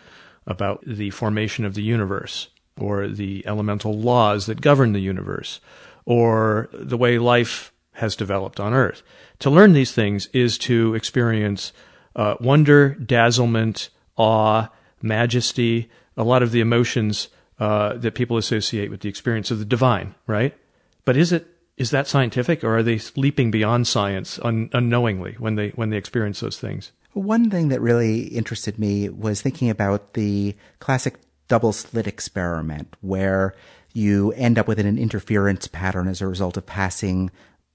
[0.47, 2.47] about the formation of the universe
[2.79, 5.59] or the elemental laws that govern the universe
[6.05, 9.03] or the way life has developed on Earth.
[9.39, 11.73] To learn these things is to experience
[12.15, 14.67] uh, wonder, dazzlement, awe,
[15.01, 19.65] majesty, a lot of the emotions uh, that people associate with the experience of the
[19.65, 20.57] divine, right?
[21.05, 21.47] But is it
[21.77, 25.97] is that scientific, or are they leaping beyond science un- unknowingly when they when they
[25.97, 26.91] experience those things?
[27.13, 31.15] One thing that really interested me was thinking about the classic
[31.47, 33.53] double slit experiment, where
[33.93, 37.29] you end up with an interference pattern as a result of passing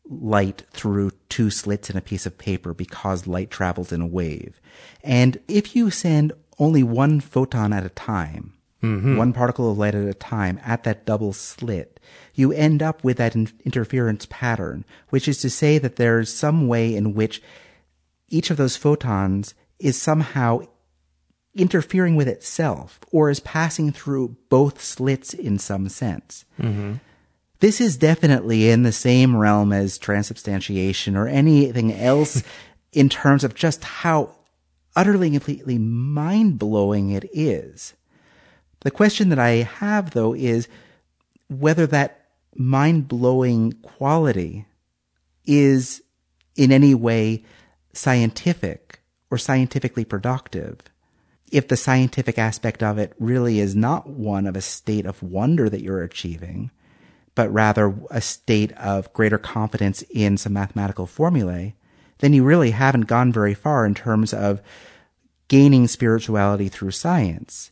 [0.08, 4.60] light through two slits in a piece of paper because light travels in a wave.
[5.02, 9.16] And if you send only one photon at a time, mm-hmm.
[9.16, 12.00] one particle of light at a time at that double slit,
[12.34, 16.68] you end up with that in- interference pattern, which is to say that there's some
[16.68, 17.42] way in which
[18.28, 20.60] each of those photons is somehow
[21.54, 26.44] interfering with itself or is passing through both slits in some sense.
[26.60, 26.94] Mm-hmm.
[27.60, 32.42] This is definitely in the same realm as transubstantiation or anything else
[32.92, 34.34] in terms of just how
[34.94, 37.94] utterly and completely mind blowing it is.
[38.80, 40.68] The question that I have though is
[41.48, 44.66] whether that mind blowing quality
[45.44, 46.02] is
[46.56, 47.44] in any way
[47.92, 50.78] scientific or scientifically productive.
[51.52, 55.68] If the scientific aspect of it really is not one of a state of wonder
[55.68, 56.70] that you're achieving,
[57.36, 61.76] but rather a state of greater confidence in some mathematical formulae,
[62.18, 64.60] then you really haven't gone very far in terms of
[65.46, 67.70] gaining spirituality through science.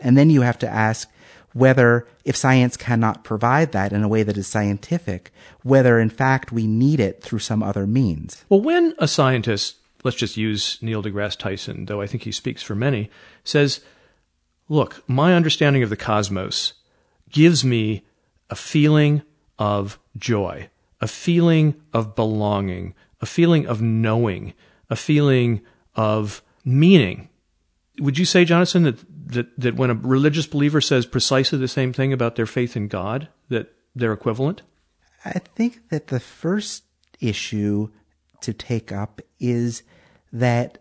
[0.00, 1.08] And then you have to ask
[1.52, 6.50] whether, if science cannot provide that in a way that is scientific, whether in fact
[6.50, 8.44] we need it through some other means.
[8.48, 12.62] Well, when a scientist, let's just use Neil deGrasse Tyson, though I think he speaks
[12.62, 13.08] for many,
[13.44, 13.80] says,
[14.68, 16.72] Look, my understanding of the cosmos
[17.30, 18.02] gives me
[18.50, 19.22] a feeling
[19.58, 20.68] of joy,
[21.00, 24.54] a feeling of belonging, a feeling of knowing,
[24.90, 25.60] a feeling
[25.94, 27.28] of meaning.
[28.00, 31.92] Would you say, Jonathon, that, that, that when a religious believer says precisely the same
[31.92, 34.62] thing about their faith in God, that they're equivalent?
[35.24, 36.84] I think that the first
[37.20, 37.88] issue
[38.40, 39.82] to take up is
[40.32, 40.78] that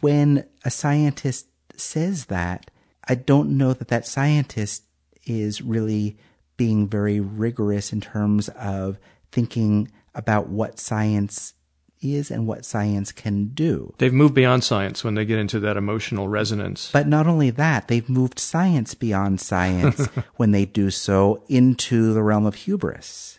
[0.00, 2.70] when a scientist says that,
[3.08, 4.82] I don't know that that scientist
[5.24, 6.18] is really
[6.56, 8.98] being very rigorous in terms of
[9.30, 11.54] thinking about what science
[12.02, 13.94] is and what science can do.
[13.98, 16.90] They've moved beyond science when they get into that emotional resonance.
[16.92, 22.22] But not only that, they've moved science beyond science when they do so into the
[22.22, 23.38] realm of hubris.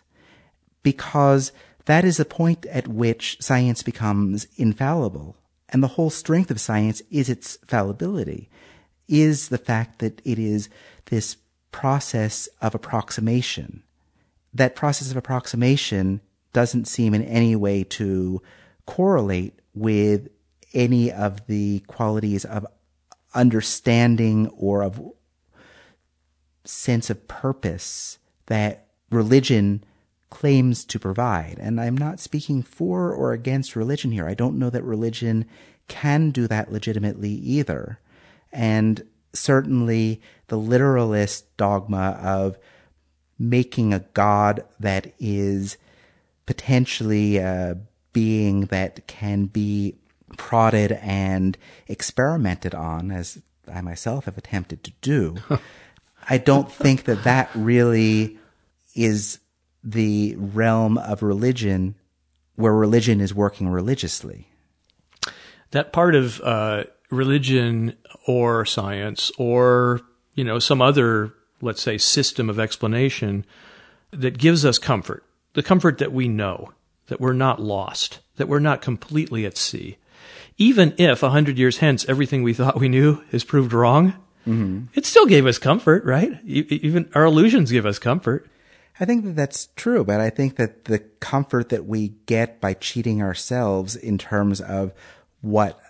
[0.82, 1.52] Because
[1.86, 5.36] that is the point at which science becomes infallible.
[5.70, 8.48] And the whole strength of science is its fallibility,
[9.06, 10.68] is the fact that it is
[11.06, 11.36] this
[11.70, 13.82] process of approximation.
[14.54, 16.20] That process of approximation
[16.52, 18.42] doesn't seem in any way to
[18.86, 20.28] correlate with
[20.74, 22.66] any of the qualities of
[23.34, 25.00] understanding or of
[26.64, 29.84] sense of purpose that religion
[30.30, 31.58] claims to provide.
[31.60, 34.28] And I'm not speaking for or against religion here.
[34.28, 35.46] I don't know that religion
[35.86, 37.98] can do that legitimately either.
[38.52, 42.58] And certainly the literalist dogma of
[43.38, 45.76] making a God that is
[46.46, 47.78] potentially a
[48.12, 49.94] being that can be
[50.36, 53.40] prodded and experimented on, as
[53.72, 55.36] I myself have attempted to do.
[56.28, 58.38] I don't think that that really
[58.94, 59.38] is
[59.84, 61.94] the realm of religion
[62.56, 64.48] where religion is working religiously.
[65.70, 67.96] That part of uh, religion
[68.28, 70.02] or science or,
[70.34, 73.44] you know, some other, let's say, system of explanation
[74.10, 75.24] that gives us comfort.
[75.54, 76.72] The comfort that we know,
[77.06, 79.96] that we're not lost, that we're not completely at sea.
[80.58, 84.12] Even if a hundred years hence everything we thought we knew is proved wrong,
[84.46, 84.84] mm-hmm.
[84.94, 86.38] it still gave us comfort, right?
[86.44, 88.46] Even our illusions give us comfort.
[89.00, 92.74] I think that that's true, but I think that the comfort that we get by
[92.74, 94.92] cheating ourselves in terms of
[95.40, 95.80] what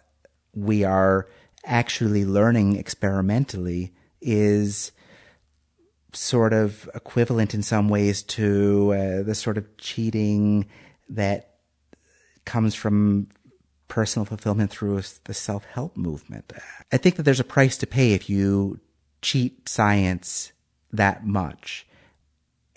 [0.55, 1.27] we are
[1.69, 4.91] actually learning experimentally is
[6.13, 10.67] sort of equivalent in some ways to uh, the sort of cheating
[11.11, 11.59] that
[12.45, 13.29] comes from
[13.89, 16.53] personal fulfillment through the self-help movement.
[16.93, 18.81] I think that there's a price to pay if you
[19.23, 20.53] cheat science
[20.93, 21.87] that much.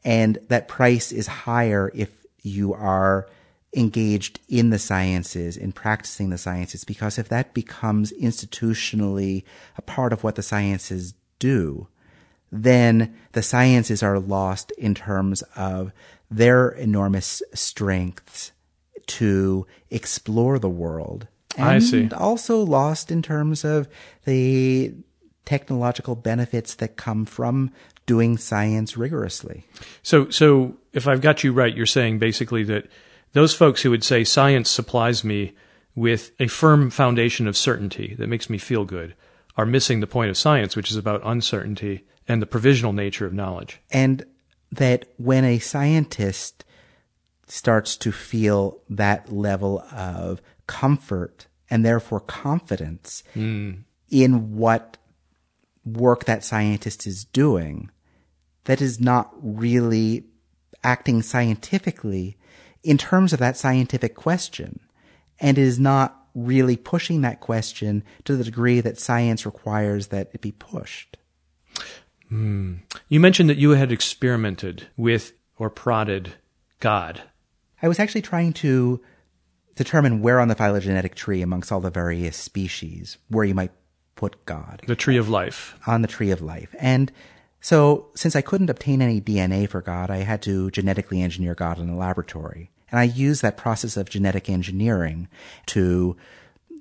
[0.04, 3.28] And that price is higher if you are
[3.74, 9.44] engaged in the sciences, in practicing the sciences, because if that becomes institutionally
[9.78, 11.88] a part of what the sciences do,
[12.52, 15.94] then the sciences are lost in terms of
[16.30, 18.52] their enormous strengths
[19.08, 21.28] to explore the world.
[21.58, 22.10] And I see.
[22.12, 23.88] also lost in terms of
[24.26, 24.94] the
[25.46, 27.72] technological benefits that come from
[28.06, 29.66] doing science rigorously.
[30.04, 32.88] So, so if I've got you right, you're saying basically that
[33.34, 35.54] those folks who would say science supplies me
[35.96, 39.16] with a firm foundation of certainty that makes me feel good
[39.58, 43.34] are missing the point of science, which is about uncertainty and the provisional nature of
[43.34, 43.80] knowledge.
[43.92, 44.26] And
[44.72, 46.64] that when a scientist
[47.48, 53.72] starts to feel that level of comfort and therefore confidence hmm.
[54.10, 54.98] in what
[55.86, 57.90] work that scientist is doing,
[58.66, 60.24] that is not really
[60.84, 62.38] acting scientifically
[62.84, 64.80] in terms of that scientific question
[65.40, 70.42] and is not really pushing that question to the degree that science requires that it
[70.42, 71.18] be pushed.
[72.30, 72.76] Hmm.
[73.10, 76.34] You mentioned that you had experimented with or prodded
[76.80, 77.22] God.
[77.82, 79.02] I was actually trying to
[79.76, 83.72] determine where on the phylogenetic tree amongst all the various species where you might
[84.16, 85.76] put God The tree of life.
[85.88, 86.74] on the tree of life.
[86.80, 87.12] And
[87.62, 91.80] so since I couldn't obtain any DNA for God, I had to genetically engineer God
[91.80, 92.72] in a laboratory.
[92.90, 95.30] And I used that process of genetic engineering
[95.68, 96.18] to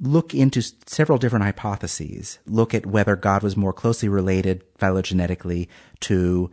[0.01, 5.69] look into several different hypotheses, look at whether God was more closely related phylogenetically
[6.01, 6.51] to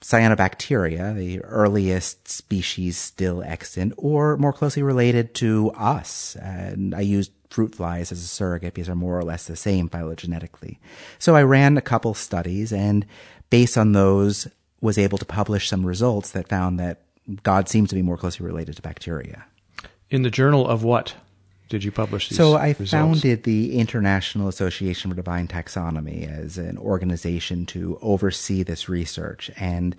[0.00, 6.36] cyanobacteria, the earliest species still extant, or more closely related to us.
[6.36, 9.88] And I used fruit flies as a surrogate because they're more or less the same
[9.88, 10.78] phylogenetically.
[11.18, 13.06] So I ran a couple studies and
[13.50, 14.48] based on those
[14.80, 17.02] was able to publish some results that found that
[17.42, 19.44] God seems to be more closely related to bacteria.
[20.10, 21.14] In the journal of what
[21.68, 22.90] did you publish these So I results?
[22.90, 29.50] founded the International Association for Divine Taxonomy as an organization to oversee this research.
[29.58, 29.94] And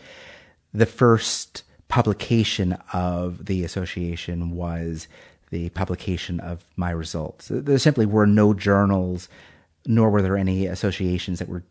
[0.73, 5.07] the first publication of the association was
[5.51, 7.47] the publication of my results.
[7.49, 9.29] There simply were no journals,
[9.85, 11.63] nor were there any associations that were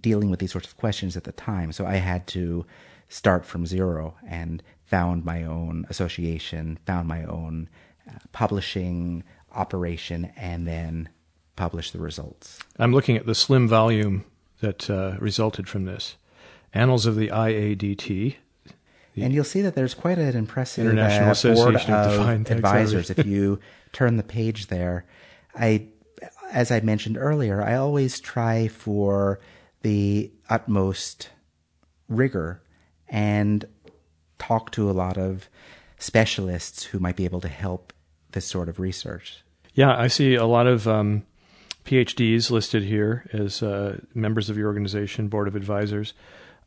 [0.00, 1.72] dealing with these sorts of questions at the time.
[1.72, 2.66] So I had to
[3.08, 7.68] start from zero and found my own association, found my own
[8.08, 11.08] uh, publishing operation, and then
[11.56, 12.58] publish the results.
[12.78, 14.24] I'm looking at the slim volume
[14.60, 16.16] that uh, resulted from this.
[16.72, 18.36] Annals of the IADT.
[19.16, 23.08] And you'll see that there's quite an impressive International uh, board of of advisors.
[23.08, 23.60] if you
[23.92, 25.06] turn the page there,
[25.54, 25.86] I,
[26.52, 29.40] as I mentioned earlier, I always try for
[29.82, 31.30] the utmost
[32.08, 32.62] rigor
[33.08, 33.64] and
[34.38, 35.48] talk to a lot of
[35.98, 37.92] specialists who might be able to help
[38.32, 39.42] this sort of research.
[39.74, 41.24] Yeah, I see a lot of um,
[41.84, 46.14] PhDs listed here as uh, members of your organization, board of advisors,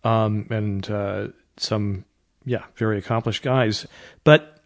[0.03, 2.05] um, and uh, some,
[2.45, 3.85] yeah, very accomplished guys.
[4.23, 4.61] But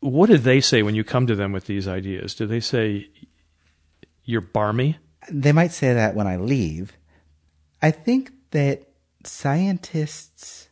[0.00, 2.34] what do they say when you come to them with these ideas?
[2.34, 3.08] Do they say
[4.24, 4.98] you're barmy?
[5.30, 6.96] They might say that when I leave.
[7.84, 8.88] I think that
[9.24, 10.70] scientists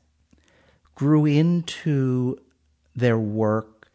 [0.94, 2.38] grew into
[2.96, 3.90] their work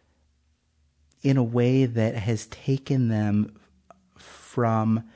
[1.24, 3.60] in a way that has taken them
[4.20, 5.10] from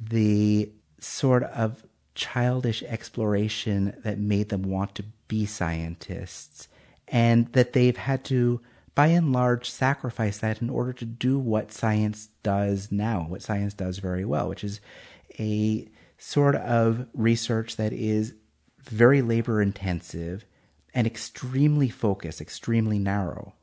[0.00, 1.84] the sort of
[2.14, 6.68] childish exploration that made them want to be scientists,
[7.06, 8.62] and that they've had to,
[8.94, 13.74] by and large, sacrifice that in order to do what science does now, what science
[13.74, 14.80] does very well, which is
[15.38, 15.86] a
[16.24, 18.34] sort of research that is
[18.80, 20.44] very labor intensive
[20.94, 23.54] and extremely focused, extremely narrow.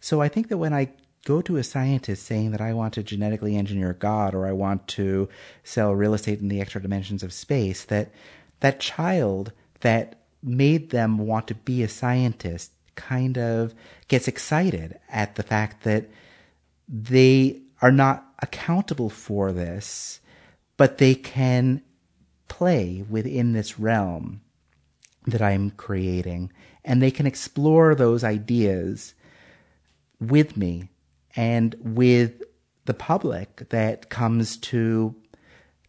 [0.00, 0.90] So I think that when I
[1.24, 4.88] go to a scientist saying that I want to genetically engineer God or I want
[4.88, 5.28] to
[5.62, 8.10] sell real estate in the extra dimensions of space, that
[8.58, 13.74] that child that made them want to be a scientist kind of
[14.08, 16.10] gets excited at the fact that
[16.88, 20.18] they are not accountable for this,
[20.76, 21.80] but they can
[22.48, 24.40] play within this realm
[25.26, 26.52] that I'm creating
[26.84, 29.14] and they can explore those ideas
[30.20, 30.88] with me
[31.36, 32.42] and with
[32.86, 35.14] the public that comes to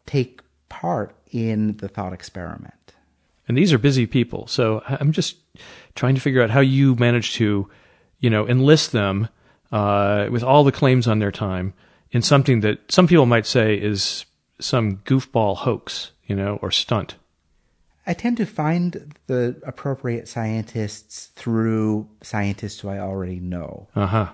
[0.06, 2.94] take part in the thought experiment.
[3.48, 4.46] And these are busy people.
[4.48, 5.38] So I'm just
[5.96, 7.70] trying to figure out how you manage to,
[8.20, 9.30] you know, enlist them
[9.72, 11.74] uh, with all the claims on their time
[12.12, 14.26] in something that some people might say is
[14.60, 17.16] some goofball hoax, you know, or stunt.
[18.06, 23.88] I tend to find the appropriate scientists through scientists who I already know.
[23.96, 24.30] Uh huh.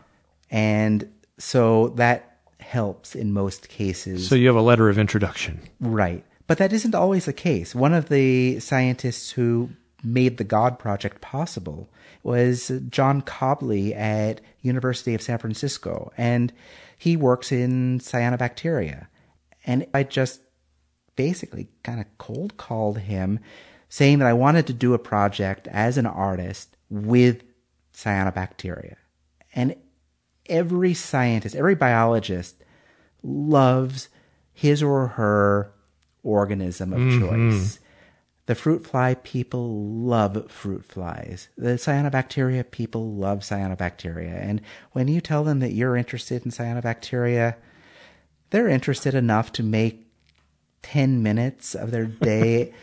[0.50, 4.28] And so that helps in most cases.
[4.28, 5.60] So you have a letter of introduction.
[5.80, 6.24] Right.
[6.48, 7.76] But that isn't always the case.
[7.76, 9.72] One of the scientists who
[10.04, 11.90] made the God Project possible
[12.24, 16.54] was John Cobley at University of San Francisco, and
[16.98, 19.08] he works in cyanobacteria.
[19.66, 20.42] And I just
[21.16, 23.40] basically kind of cold called him
[23.90, 27.44] saying that I wanted to do a project as an artist with
[27.94, 28.96] cyanobacteria.
[29.54, 29.76] And
[30.48, 32.64] every scientist, every biologist
[33.24, 34.10] loves
[34.54, 35.72] his or her
[36.24, 37.52] organism of Mm-hmm.
[37.52, 37.80] choice.
[38.48, 41.50] The fruit fly people love fruit flies.
[41.58, 44.40] The cyanobacteria people love cyanobacteria.
[44.40, 44.62] And
[44.92, 47.56] when you tell them that you're interested in cyanobacteria,
[48.50, 50.06] they're interested enough to make
[50.84, 52.74] 10 minutes of their day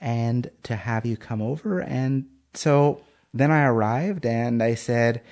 [0.00, 1.80] and to have you come over.
[1.80, 3.00] And so
[3.34, 5.22] then I arrived and I said,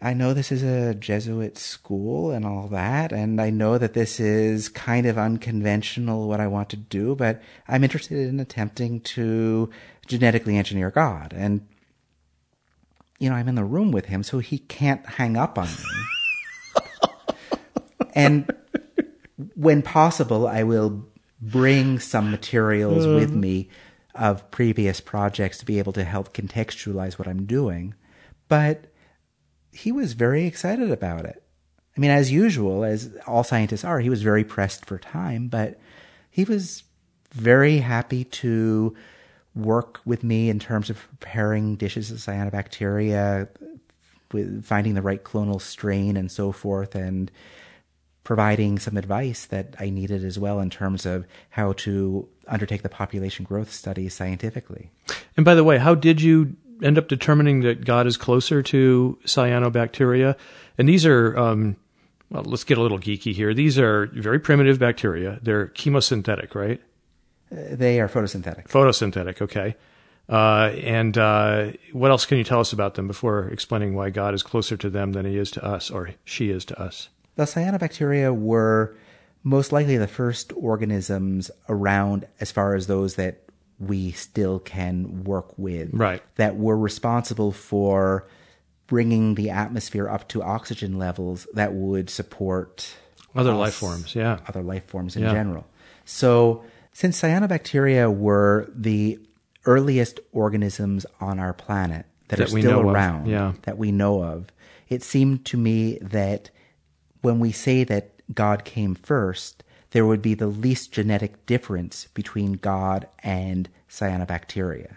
[0.00, 4.20] I know this is a Jesuit school and all that, and I know that this
[4.20, 9.70] is kind of unconventional what I want to do, but I'm interested in attempting to
[10.06, 11.34] genetically engineer God.
[11.36, 11.66] And,
[13.18, 16.07] you know, I'm in the room with him, so he can't hang up on me.
[18.18, 18.52] And
[19.54, 21.06] when possible, I will
[21.40, 23.14] bring some materials mm.
[23.14, 23.68] with me
[24.14, 27.94] of previous projects to be able to help contextualize what I'm doing.
[28.48, 28.86] But
[29.72, 31.42] he was very excited about it.
[31.96, 35.78] I mean, as usual, as all scientists are, he was very pressed for time, but
[36.30, 36.84] he was
[37.32, 38.94] very happy to
[39.54, 43.48] work with me in terms of preparing dishes of cyanobacteria,
[44.32, 47.30] with finding the right clonal strain and so forth, and
[48.28, 52.88] providing some advice that I needed as well in terms of how to undertake the
[52.90, 54.90] population growth study scientifically.
[55.38, 59.18] And by the way, how did you end up determining that God is closer to
[59.24, 60.36] cyanobacteria?
[60.76, 61.76] And these are, um,
[62.28, 63.54] well, let's get a little geeky here.
[63.54, 65.38] These are very primitive bacteria.
[65.40, 66.82] They're chemosynthetic, right?
[67.50, 68.68] They are photosynthetic.
[68.68, 69.74] Photosynthetic, okay.
[70.28, 74.34] Uh, and uh, what else can you tell us about them before explaining why God
[74.34, 77.08] is closer to them than he is to us, or she is to us?
[77.38, 78.96] The cyanobacteria were
[79.44, 83.44] most likely the first organisms around as far as those that
[83.78, 85.90] we still can work with.
[85.92, 86.20] Right.
[86.34, 88.26] That were responsible for
[88.88, 92.92] bringing the atmosphere up to oxygen levels that would support
[93.36, 94.40] Other us, life forms, yeah.
[94.48, 95.32] Other life forms in Yeah.
[95.32, 95.64] general.
[96.06, 99.20] So, since cyanobacteria were the
[99.64, 103.52] earliest organisms on our planet that, That are still around, yeah.
[103.62, 104.48] that we know of,
[104.88, 106.50] it seemed to me that
[107.22, 112.54] when we say that God came first, there would be the least genetic difference between
[112.54, 114.96] God and cyanobacteria.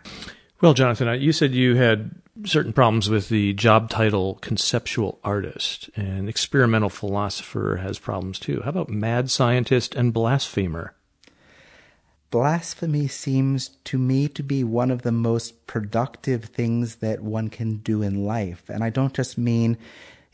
[0.60, 2.12] Well, Jonathon, you said you had
[2.46, 8.62] certain problems with the job title conceptual artist, and experimental philosopher has problems too.
[8.64, 10.94] How about mad scientist and blasphemer?
[12.30, 17.78] Blasphemy seems to me to be one of the most productive things that one can
[17.78, 18.70] do in life.
[18.70, 19.78] And I don't just mean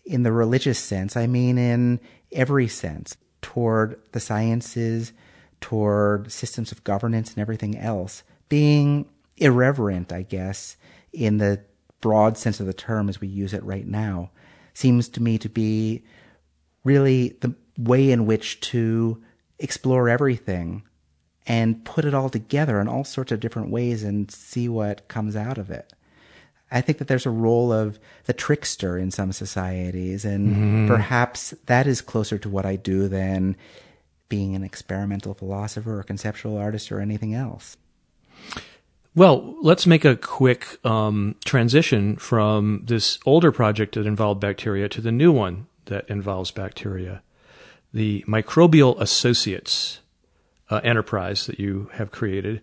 [0.08, 2.00] in the religious sense, I mean in
[2.32, 5.12] every sense toward the sciences,
[5.62, 8.24] toward systems of governance and everything else.
[8.50, 10.78] Being irreverent, I guess,
[11.12, 11.62] in the
[12.02, 14.32] broad sense of the term as we use it right now,
[14.74, 16.04] seems to me to be
[16.84, 19.22] really the way in which to
[19.60, 20.84] explore everything
[21.46, 25.36] and put it all together in all sorts of different ways and see what comes
[25.36, 25.94] out of it.
[26.72, 31.88] I think that there's a role of the trickster in some societies, and perhaps that
[31.88, 33.56] is closer to what I do than
[34.30, 37.78] being an experimental philosopher or conceptual artist or anything else.
[39.16, 45.02] Well, let's make a quick um, transition from this older project that involved bacteria to
[45.02, 47.24] the new one that involves bacteria.
[47.94, 50.02] The Microbial Associates
[50.70, 52.62] uh, enterprise that you have created,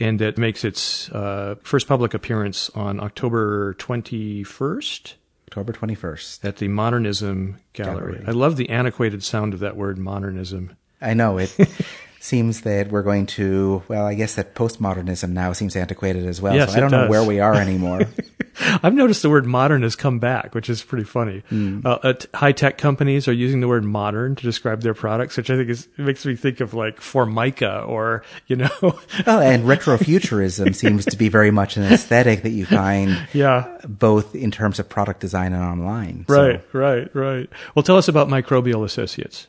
[0.00, 5.14] and that makes its uh, first public appearance on October 21st
[5.48, 6.44] October 21st.
[6.44, 8.12] at the Modernism Gallery.
[8.14, 8.24] Gallery.
[8.26, 10.76] I love the antiquated sound of that word, modernism.
[11.00, 11.54] I know it
[12.20, 16.54] seems that we're going to, well, I guess that postmodernism now seems antiquated as well.
[16.54, 18.02] Yes, so I don't know where we are anymore.
[18.82, 21.42] I've noticed the word modern has come back, which is pretty funny.
[21.50, 25.48] Uh, uh, high tech companies are using the word modern to describe their products, which
[25.48, 30.74] I think is makes me think of like Formica or you know, well, and retrofuturism
[30.74, 34.90] seems to be very much an aesthetic that you find yeah, both in terms of
[34.90, 36.26] product design and online.
[36.28, 37.48] So- right, right, right.
[37.74, 39.46] Well, tell us about Microbial Associates.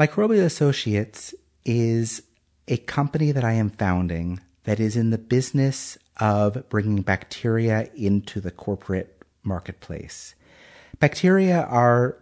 [0.00, 1.34] Microbial Associates
[1.66, 2.22] is
[2.68, 8.40] a company that I am founding that is in the business of bringing bacteria into
[8.40, 10.34] the corporate marketplace.
[10.98, 12.16] Bacteria are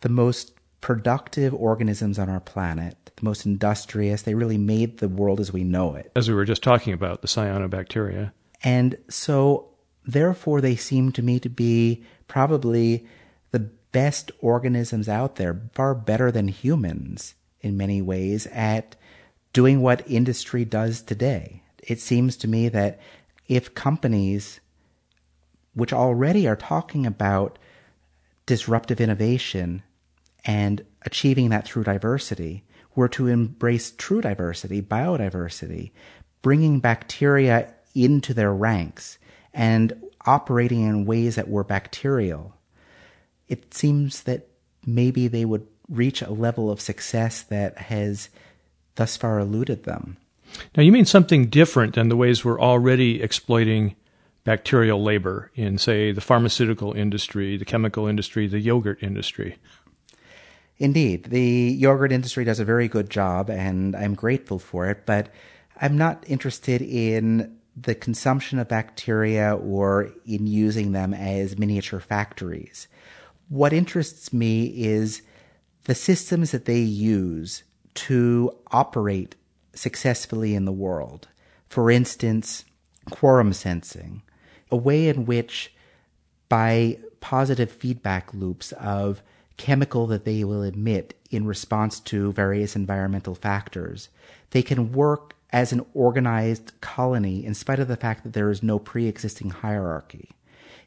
[0.00, 4.22] the most productive organisms on our planet, the most industrious.
[4.22, 6.10] They really made the world as we know it.
[6.16, 8.32] As we were just talking about, the cyanobacteria.
[8.64, 9.68] And so,
[10.06, 13.06] therefore, they seem to me to be probably
[13.50, 13.60] the
[13.92, 18.96] best organisms out there, far better than humans in many ways at
[19.52, 21.62] doing what industry does today.
[21.82, 23.00] It seems to me that
[23.46, 24.60] if companies,
[25.74, 27.58] which already are talking about
[28.46, 29.82] disruptive innovation
[30.44, 35.92] and achieving that through diversity, were to embrace true diversity, biodiversity,
[36.42, 39.18] bringing bacteria into their ranks
[39.54, 39.92] and
[40.26, 42.54] operating in ways that were bacterial,
[43.48, 44.48] it seems that
[44.86, 48.28] maybe they would reach a level of success that has
[48.96, 50.16] thus far eluded them.
[50.76, 53.94] Now, you mean something different than the ways we're already exploiting
[54.44, 59.56] bacterial labor in, say, the pharmaceutical industry, the chemical industry, the yogurt industry.
[60.78, 65.28] Indeed, the yogurt industry does a very good job, and I'm grateful for it, but
[65.80, 72.88] I'm not interested in the consumption of bacteria or in using them as miniature factories.
[73.48, 75.22] What interests me is
[75.88, 77.62] the systems that they use
[77.94, 79.34] to operate
[79.72, 81.28] successfully in the world.
[81.70, 82.66] For instance,
[83.10, 84.20] quorum sensing,
[84.70, 85.72] a way in which
[86.50, 89.22] by positive feedback loops of
[89.56, 94.10] chemical that they will emit in response to various environmental factors,
[94.50, 98.62] they can work as an organized colony in spite of the fact that there is
[98.62, 100.28] no pre-existing hierarchy.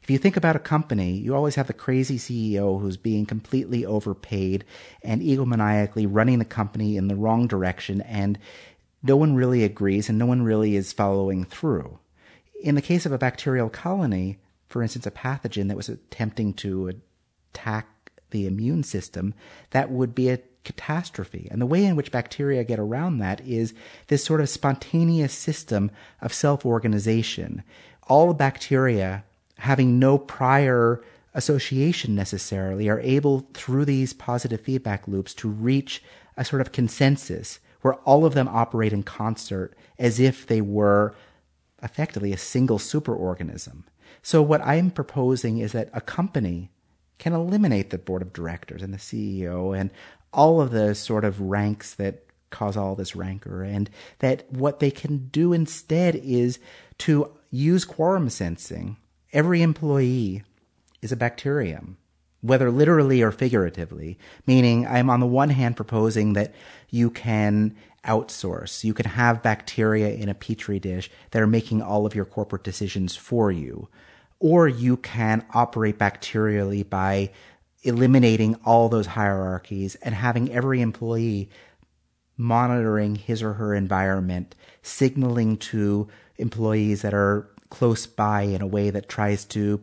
[0.02, 3.86] If you think about a company, you always have the crazy CEO who's being completely
[3.86, 4.64] overpaid
[5.02, 8.36] and egomaniacally running the company in the wrong direction, and
[9.00, 12.00] no one really agrees and no one really is following through.
[12.60, 17.00] In the case of a bacterial colony, for instance, a pathogen that was attempting to
[17.52, 19.34] attack the immune system,
[19.70, 21.46] that would be a catastrophe.
[21.50, 23.72] And the way in which bacteria get around that is
[24.08, 27.62] this sort of spontaneous system of self organization.
[28.08, 29.24] All bacteria
[29.62, 31.00] having no prior
[31.34, 36.02] association necessarily are able through these positive feedback loops to reach
[36.36, 41.14] a sort of consensus where all of them operate in concert as if they were
[41.80, 43.84] effectively a single superorganism.
[44.20, 46.72] So what I'm proposing is that a company
[47.18, 49.92] can eliminate the board of directors and the CEO and
[50.32, 53.88] all of the sort of ranks that cause all this rancor and
[54.18, 56.58] that what they can do instead is
[56.98, 58.96] to use quorum sensing
[59.32, 60.42] every employee
[61.00, 61.96] is a bacterium,
[62.40, 64.18] whether literally or figuratively.
[64.46, 66.54] Meaning, I'm on the one hand proposing that
[66.90, 72.04] you can outsource, you can have bacteria in a petri dish that are making all
[72.04, 73.88] of your corporate decisions for you.
[74.40, 77.30] Or you can operate bacterially by
[77.84, 81.48] eliminating all those hierarchies and having every employee
[82.36, 86.08] monitoring his or her environment, signaling to
[86.38, 89.80] employees that are close by in a way that tries to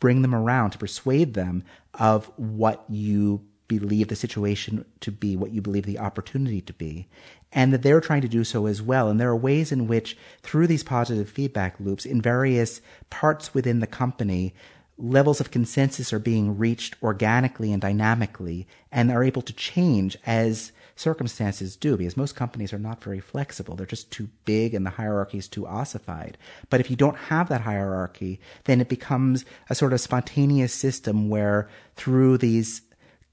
[0.00, 1.62] bring them around, to persuade them
[1.92, 7.06] of what you believe the situation to be, what you believe the opportunity to be,
[7.52, 9.10] and that they're trying to do so as well.
[9.10, 13.80] And there are ways in which, through these positive feedback loops, in various parts within
[13.80, 14.54] the company,
[14.96, 20.72] levels of consensus are being reached organically and dynamically and are able to change as
[20.98, 23.76] circumstances do because most companies are not very flexible.
[23.76, 26.36] They're just too big and the hierarchy is too ossified.
[26.70, 31.28] But if you don't have that hierarchy, then it becomes a sort of spontaneous system
[31.28, 32.82] where through these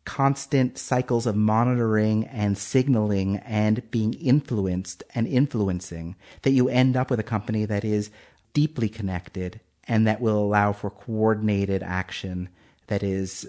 [0.06, 7.10] constant cycles of monitoring and signaling and being influenced and influencing that you end up
[7.10, 8.12] with a company that is
[8.54, 12.48] deeply connected and that will allow for coordinated action
[12.88, 13.48] that is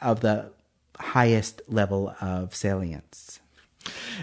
[0.00, 0.50] of the
[0.98, 3.40] highest level of salience.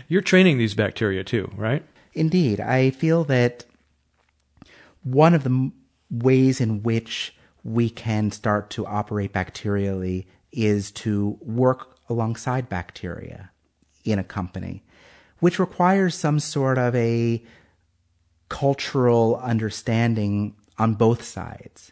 [0.08, 1.84] You're training these bacteria too, right?
[2.14, 2.60] Indeed.
[2.60, 3.66] I feel that
[5.04, 5.72] one of the
[6.10, 13.52] ways in which we can start to operate bacterially is to work alongside bacteria
[14.04, 14.84] in a company,
[15.40, 17.44] which requires some sort of a
[18.50, 21.92] cultural understanding on both sides.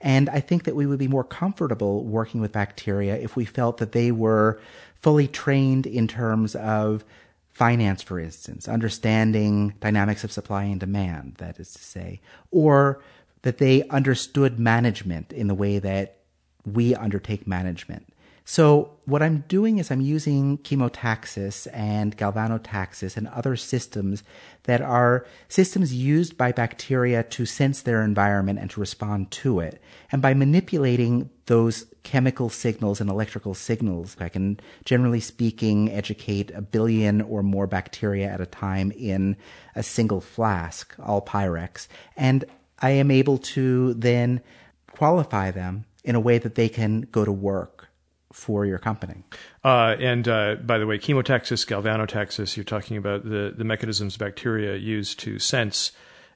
[0.00, 3.78] And I think that we would be more comfortable working with bacteria if we felt
[3.78, 4.60] that they were
[5.00, 7.04] fully trained in terms of
[7.50, 12.20] finance, for instance, understanding dynamics of supply and demand, that is to say,
[12.50, 13.02] or
[13.42, 16.18] that they understood management in the way that
[16.64, 18.06] we undertake management.
[18.44, 24.22] So what I'm doing is I'm using chemotaxis and galvanotaxis and other systems
[24.62, 29.82] that are systems used by bacteria to sense their environment and to respond to it.
[30.10, 36.62] And by manipulating those chemical signals and electrical signals, I can, generally speaking, educate a
[36.62, 39.36] billion or more bacteria at a time in
[39.74, 41.88] a single flask, all Pyrex.
[42.16, 42.44] And
[42.80, 44.40] I am able to then
[44.92, 47.88] qualify them in a way that they can go to work
[48.32, 49.24] for your company.
[49.64, 54.76] Uh, and uh, by the way, chemotaxis, galvanotaxis, you're talking about the, the mechanisms bacteria
[54.76, 55.92] use to sense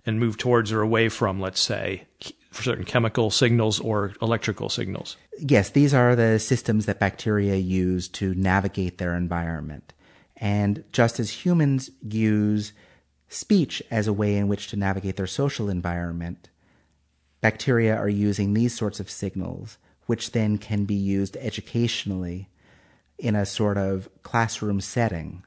[0.07, 2.07] and move towards or away from, let's say,
[2.53, 5.17] for certain chemical signals or electrical signals.
[5.39, 9.93] Yes, these are the systems that bacteria use to navigate their environment.
[10.37, 12.73] And just as humans use
[13.29, 16.51] speech as a way in which to navigate their social environment,
[17.41, 22.49] bacteria are using these sorts of signals which then can be used educationally
[23.19, 25.43] in a sort of classroom setting.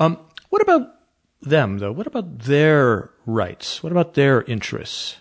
[0.00, 0.18] Um,
[0.48, 0.88] what about
[1.42, 1.92] them, though?
[1.92, 3.82] What about their rights?
[3.82, 5.16] What about their interests?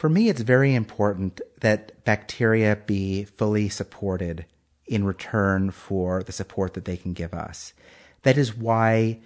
[0.00, 4.46] For me, it's very important that bacteria be fully supported
[4.86, 7.74] in return for the support that they can give us.
[8.22, 9.18] That is why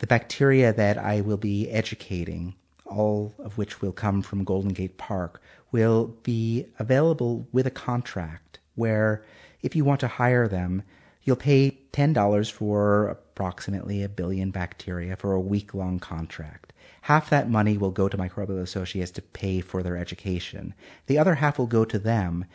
[0.00, 4.98] the bacteria that I will be educating, all of which will come from Golden Gate
[4.98, 5.40] Park,
[5.72, 9.24] will be available with a contract where
[9.62, 10.82] if you want to hire them,
[11.22, 16.63] you'll pay $10 for approximately a billion bacteria for a week long contract.
[17.04, 20.72] Half that money will go to Microbial Associates to pay for their education.
[21.04, 22.46] The other half will go to them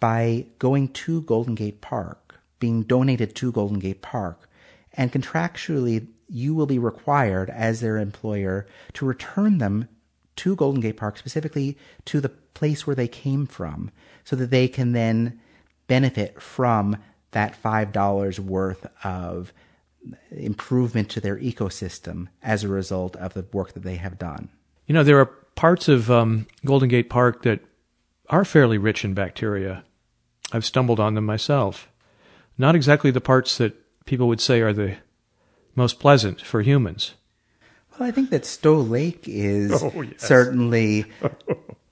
[0.00, 4.50] by going to Golden Gate Park, being donated to Golden Gate Park.
[4.92, 9.86] And contractually, you will be required as their employer to return them
[10.34, 13.92] to Golden Gate Park, specifically to the place where they came from,
[14.24, 15.38] so that they can then
[15.86, 16.96] benefit from
[17.30, 19.52] that $5 worth of
[20.30, 24.48] improvement to their ecosystem as a result of the work that they have done.
[24.86, 27.60] You know, there are parts of um, Golden Gate Park that
[28.28, 29.84] are fairly rich in bacteria.
[30.52, 31.88] I've stumbled on them myself.
[32.58, 33.74] Not exactly the parts that
[34.04, 34.96] people would say are the
[35.74, 37.14] most pleasant for humans.
[37.92, 40.26] Well, I think that Stow Lake is oh, yes.
[40.26, 41.06] certainly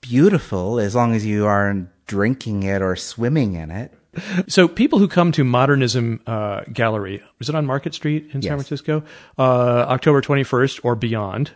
[0.01, 3.93] beautiful as long as you aren't drinking it or swimming in it.
[4.47, 8.49] So, people who come to Modernism uh, Gallery, is it on Market Street in yes.
[8.49, 9.03] San Francisco,
[9.37, 11.51] uh, October 21st or beyond?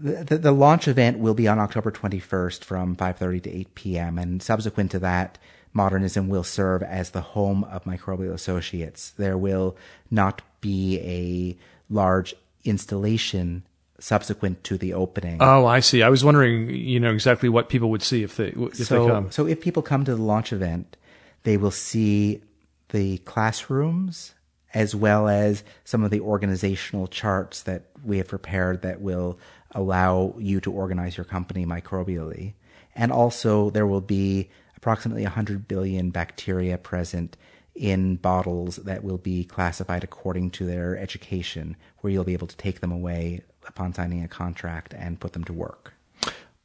[0.00, 4.18] The, the, the, launch event will be on October 21st from 5:30 to 8 p.m.
[4.18, 5.38] and subsequent to that,
[5.72, 9.10] Modernism will serve as the home of Microbial Associates.
[9.10, 9.76] There will
[10.10, 12.34] not be a large
[12.64, 13.62] installation
[13.98, 15.38] subsequent to the opening.
[15.40, 16.02] Oh, I see.
[16.02, 19.10] I was wondering, you know, exactly what people would see if they if so, they
[19.10, 19.30] come.
[19.30, 20.96] So if people come to the launch event,
[21.42, 22.42] they will see
[22.90, 24.34] the classrooms
[24.72, 29.38] as well as some of the organizational charts that we have prepared that will
[29.72, 32.54] allow you to organize your company microbially.
[32.94, 37.36] And also there will be approximately 100 billion bacteria present
[37.74, 42.56] in bottles that will be classified according to their education, where you'll be able to
[42.56, 45.94] take them away upon signing a contract and put them to work.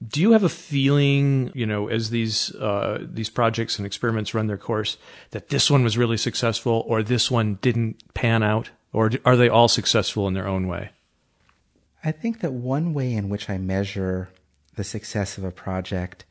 [0.07, 4.47] Do you have a feeling, you know, as these uh, these projects and experiments run
[4.47, 4.97] their course,
[5.31, 9.49] that this one was really successful, or this one didn't pan out, or are they
[9.49, 10.91] all successful in their own way?
[12.03, 14.29] I think that one way in which I measure
[14.75, 16.25] the success of a project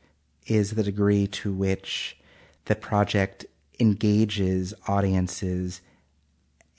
[0.47, 2.17] is the degree to which
[2.65, 3.45] the project
[3.79, 5.81] engages audiences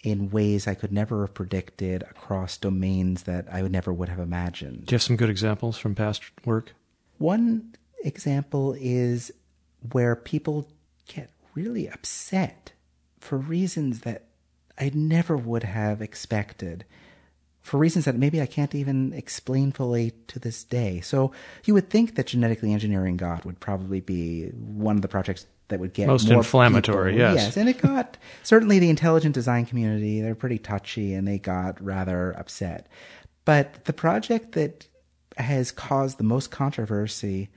[0.03, 4.21] in ways I could never have predicted across domains that I would never would have
[4.21, 4.87] imagined.
[4.87, 6.73] Do you have some good examples from past work?
[7.19, 9.33] One example is
[9.93, 10.69] where people
[11.07, 12.73] get really upset
[13.19, 14.27] for reasons that
[14.79, 16.85] I never would have expected,
[17.63, 21.01] for reasons that maybe I can't even explain fully to this day.
[21.01, 21.33] So
[21.65, 25.81] you would think that genetically engineering God would probably be one of the projects that
[25.81, 27.13] would get most inflammatory.
[27.13, 27.35] People.
[27.35, 30.21] Yes, yes, and it got certainly the intelligent design community.
[30.21, 32.87] They're pretty touchy, and they got rather upset.
[33.45, 34.87] But the project that
[35.43, 37.49] has caused the most controversy,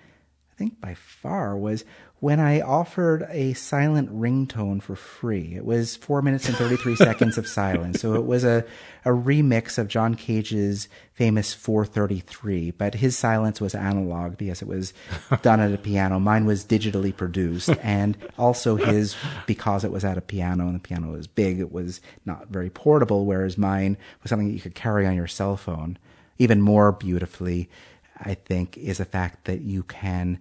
[0.52, 1.86] I think by far, was
[2.20, 5.54] when I offered a silent ringtone for free.
[5.56, 8.02] It was four minutes and 33 seconds of silence.
[8.02, 8.66] So it was a,
[9.06, 14.94] a remix of John Cage's famous 433, but his silence was analog because it was
[15.42, 16.20] done at a piano.
[16.20, 19.16] Mine was digitally produced and also his,
[19.48, 22.70] because it was at a piano and the piano was big, it was not very
[22.70, 25.98] portable, whereas mine was something that you could carry on your cell phone.
[26.40, 27.70] Even more beautifully,
[28.18, 30.40] I think, is the fact that you can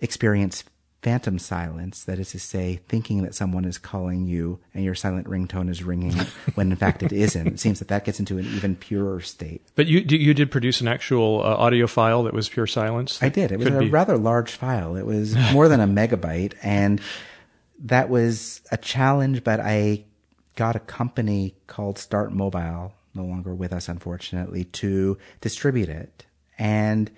[0.00, 0.64] experience
[1.02, 5.28] phantom silence, that is to say, thinking that someone is calling you and your silent
[5.28, 6.12] ringtone is ringing
[6.56, 7.46] when in fact it isn't.
[7.46, 9.62] It seems that that gets into an even purer state.
[9.76, 13.22] But you you did produce an actual uh, audio file that was pure silence.
[13.22, 13.52] I did.
[13.52, 14.96] It was Could a be- rather large file.
[14.96, 17.00] It was more than a megabyte, and
[17.84, 19.44] that was a challenge.
[19.44, 20.06] But I
[20.56, 26.26] got a company called Start Mobile, no longer with us, unfortunately, to distribute it,
[26.58, 27.10] and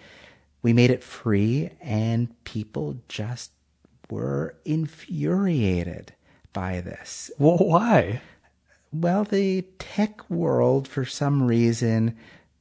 [0.63, 3.53] we made it free, and people just
[4.11, 6.13] were infuriated
[6.53, 7.31] by this.
[7.39, 8.21] Well, why?
[8.93, 12.17] Well, the tech world, for some reason,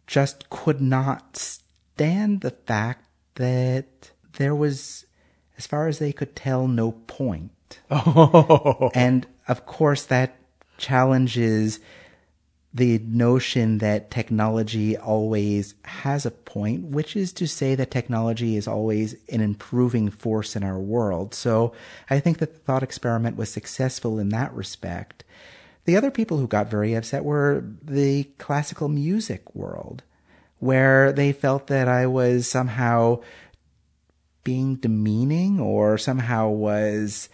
[0.07, 5.05] just could not stand the fact that there was,
[5.57, 7.51] as far as they could tell, no point.
[7.91, 10.37] Oh, And of course, that
[10.77, 11.79] challenges
[12.77, 18.67] the notion that technology always has a point, which is to say that technology is
[18.67, 21.33] always an improving force in our world.
[21.33, 21.73] So
[22.09, 25.23] I think that the thought experiment was successful in that respect.
[25.85, 30.03] The other people who got very upset were the classical music world,
[30.59, 33.21] where they felt that I was somehow
[34.43, 37.27] being demeaning or somehow was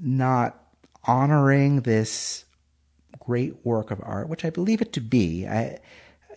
[0.00, 0.60] not
[1.04, 2.44] honoring this
[3.28, 5.46] great work of art, which I believe it to be.
[5.46, 5.80] I,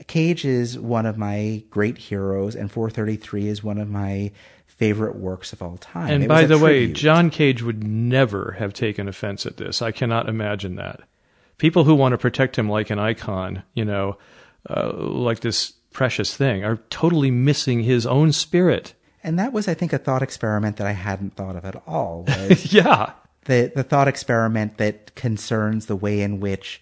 [0.07, 4.31] Cage is one of my great heroes, and 433 is one of my
[4.67, 6.09] favorite works of all time.
[6.11, 6.91] and It by the way.
[6.91, 9.81] John Cage would never have taken offense at this.
[9.81, 10.99] I cannot imagine that.
[11.57, 14.17] People who want to protect him like an icon, you know,
[14.69, 18.95] uh, like this precious thing, are totally missing his own spirit.
[19.23, 22.23] and that was, I think, a thought experiment that I hadn't thought of at all.
[22.49, 23.13] Was Yeah.
[23.45, 26.81] The the thought experiment that concerns the way in which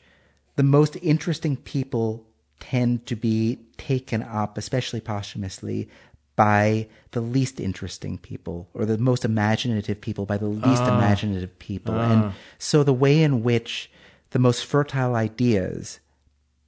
[0.55, 2.25] the most interesting people
[2.59, 5.89] tend to be taken up, especially posthumously,
[6.35, 10.97] by the least interesting people, or the most imaginative people by the least ah.
[10.97, 11.95] imaginative people.
[11.95, 12.11] Ah.
[12.11, 13.89] And so the way in which
[14.31, 15.99] the most fertile ideas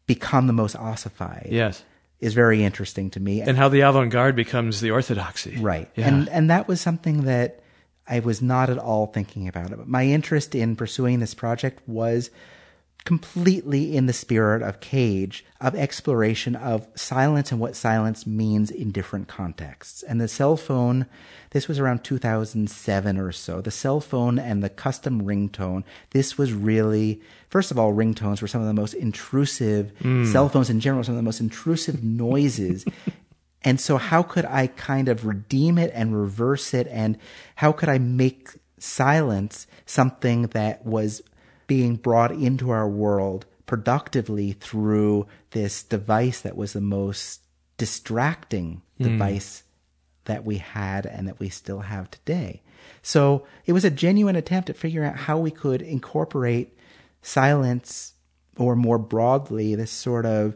[0.08, 1.84] become the most ossified Yes.
[2.20, 3.42] is very interesting to me.
[3.42, 5.58] And how the avant-garde becomes the orthodoxy.
[5.58, 5.90] Right.
[5.96, 6.08] Yeah.
[6.08, 7.62] And and that was something that
[8.08, 9.72] I was not at all thinking about.
[9.72, 9.78] It.
[9.78, 12.30] But my interest in pursuing this project was
[13.04, 18.92] completely in the spirit of Cage, of exploration of silence and what silence means in
[18.92, 20.04] different contexts.
[20.04, 21.08] And the cell phone,
[21.50, 23.60] this was around 2007 or so.
[23.62, 28.48] The cell phone and the custom ringtone, this was really, first of all, ringtones were
[28.48, 30.32] some of the most intrusive, mm.
[30.32, 32.86] cell phones in general, some of the most intrusive noises
[33.64, 36.88] and so, how could I kind of redeem it and reverse it?
[36.88, 37.18] And
[37.56, 38.50] how could I make
[38.80, 41.22] silence something that was
[41.68, 47.42] being brought into our world productively through this device that was the most
[47.78, 49.04] distracting hmm.
[49.04, 49.64] device
[50.26, 52.64] that we had and that we still have today?
[53.04, 56.76] So, it was a genuine attempt at figuring out how we could incorporate
[57.22, 58.14] silence
[58.58, 60.56] or more broadly, this sort of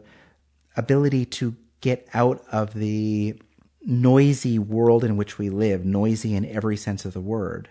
[0.76, 3.40] ability to get out of the
[3.84, 7.68] noisy world in which we live, noisy in every sense of the word,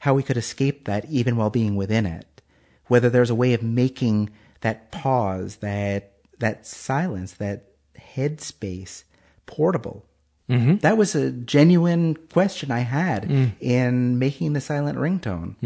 [0.00, 2.42] how we could escape that even while being within it,
[2.86, 4.30] whether there's a way of making
[4.60, 9.04] that pause, that that silence, that headspace
[9.46, 10.04] portable.
[10.48, 10.76] Mm-hmm.
[10.76, 13.30] That was a genuine question I had
[13.60, 15.56] in making the silent ringtone.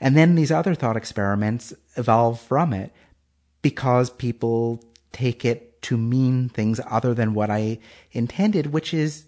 [0.00, 2.92] And then these other thought experiments evolve from it
[3.62, 7.78] because people take it to mean things other than what I
[8.12, 9.24] intended, which is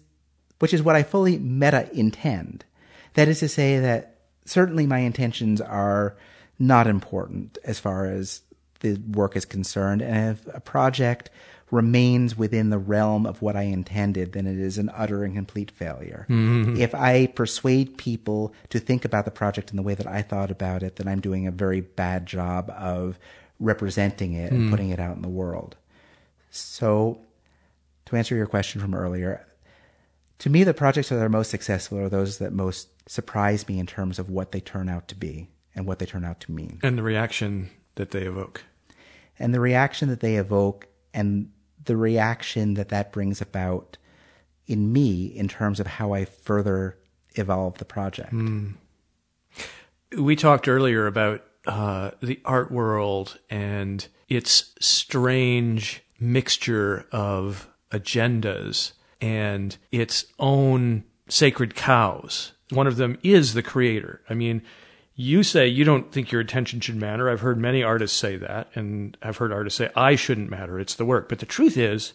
[0.59, 2.65] which is what I fully meta intend.
[3.13, 6.17] That is to say that certainly my intentions are
[6.57, 8.41] not important as far as
[8.81, 11.29] the work is concerned, and if a project
[11.71, 15.69] remains within the realm of what I intended, then it is an utter and complete
[15.71, 16.25] failure.
[16.29, 16.77] Mm-hmm.
[16.77, 20.51] If I persuade people to think about the project in the way that I thought
[20.51, 23.19] about it, then I'm doing a very bad job of
[23.59, 24.71] representing it and hmm.
[24.71, 25.75] putting it out in the world.
[26.49, 27.19] So,
[28.05, 29.45] to answer your question from earlier,
[30.39, 33.85] to me, the projects that are most successful are those that most surprise me in
[33.85, 36.79] terms of what they turn out to be and what they turn out to mean.
[36.81, 38.63] And the reaction that they evoke.
[39.37, 41.51] And the reaction that they evoke and
[41.83, 43.97] the reaction that that brings about
[44.67, 46.97] in me in terms of how I further
[47.35, 48.33] evolve the project.
[50.17, 59.77] We talked earlier about uh, the art world and its strange mixture of agendas and
[59.91, 62.53] its own sacred cows.
[62.71, 64.21] One of them is the creator.
[64.29, 64.61] I mean,
[65.15, 67.29] you say you don't think your attention should matter.
[67.29, 70.79] I've heard many artists say that, and I've heard artists say, I shouldn't matter.
[70.79, 71.27] It's the work.
[71.27, 72.13] But the truth is,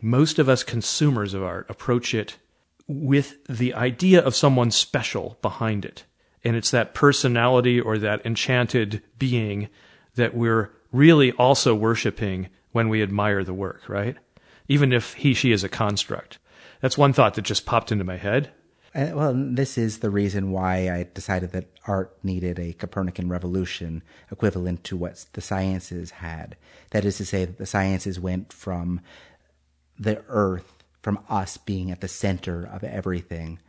[0.00, 2.38] most of us consumers of art approach it
[2.86, 6.04] with the idea of someone special behind it.
[6.42, 9.68] And it's that personality or that enchanted being
[10.14, 14.16] that we're really also worshiping when we admire the work, right?
[14.66, 16.38] Even if he, she is a construct.
[16.80, 18.50] That's one thought that just popped into my head.
[18.92, 24.82] Well, this is the reason why I decided that art needed a Copernican revolution equivalent
[24.84, 26.56] to what the sciences had.
[26.90, 29.00] That is to say, that the sciences went from
[29.96, 33.60] the earth, from us being at the center of everything,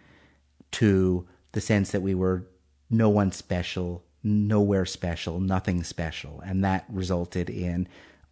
[0.71, 2.47] to the sense that we were
[2.89, 6.41] no one special, nowhere special, nothing special.
[6.43, 7.87] And that resulted in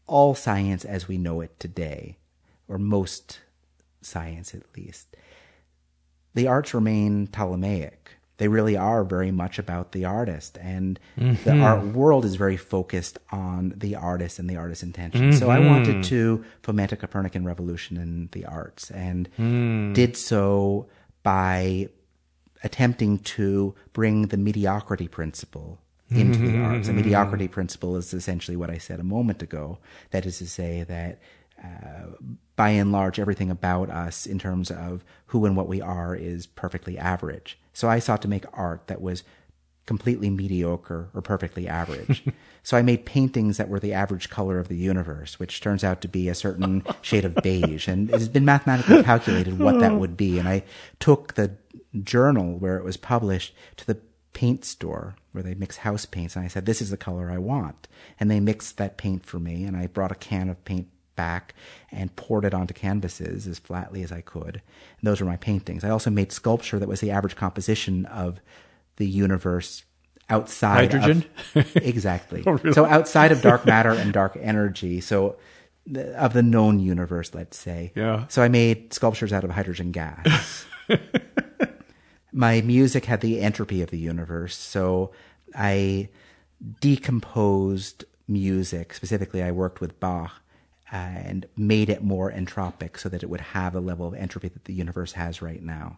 [0.07, 2.17] all science as we know it today,
[2.67, 3.39] or most
[4.01, 5.15] science at least.
[6.33, 8.09] The arts remain Ptolemaic.
[8.37, 11.43] They really are very much about the artist, and mm-hmm.
[11.43, 15.29] the art world is very focused on the artist and the artist's intention.
[15.29, 15.39] Mm-hmm.
[15.39, 19.93] So I wanted to foment a Copernican revolution in the arts, and mm.
[19.93, 20.87] did so
[21.21, 21.89] by
[22.63, 25.79] attempting to bring the mediocrity principle
[26.09, 26.87] into the arts.
[26.87, 29.79] The mediocrity principle is essentially what I said a moment ago.
[30.11, 31.19] That is to say that
[31.63, 32.11] uh,
[32.55, 36.45] by and large, everything about us in terms of who and what we are is
[36.45, 37.59] perfectly average.
[37.73, 39.23] So I sought to make art that was
[39.85, 42.23] completely mediocre or perfectly average.
[42.63, 46.01] so I made paintings that were the average color of the universe, which turns out
[46.01, 47.87] to be a certain shade of beige.
[47.87, 50.39] And it has been mathematically calculated what that would be.
[50.39, 50.63] And I
[50.99, 51.57] took the
[52.01, 53.97] journal where it was published to the
[54.33, 56.35] paint store where they mix house paints.
[56.35, 57.87] And I said, this is the color I want.
[58.19, 59.63] And they mixed that paint for me.
[59.63, 61.53] And I brought a can of paint back
[61.91, 64.55] and poured it onto canvases as flatly as I could.
[64.55, 65.83] And those were my paintings.
[65.83, 68.39] I also made sculpture that was the average composition of
[68.97, 69.83] the universe
[70.29, 71.25] outside hydrogen.
[71.55, 72.43] Of, exactly.
[72.45, 72.73] oh, really?
[72.73, 75.01] So outside of dark matter and dark energy.
[75.01, 75.37] So
[76.15, 77.91] of the known universe, let's say.
[77.95, 78.25] Yeah.
[78.29, 80.65] So I made sculptures out of hydrogen gas.
[82.33, 84.55] my music had the entropy of the universe.
[84.55, 85.11] So
[85.55, 86.09] I
[86.81, 88.93] decomposed music.
[88.93, 90.41] Specifically, I worked with Bach
[90.91, 94.65] and made it more entropic so that it would have a level of entropy that
[94.65, 95.97] the universe has right now.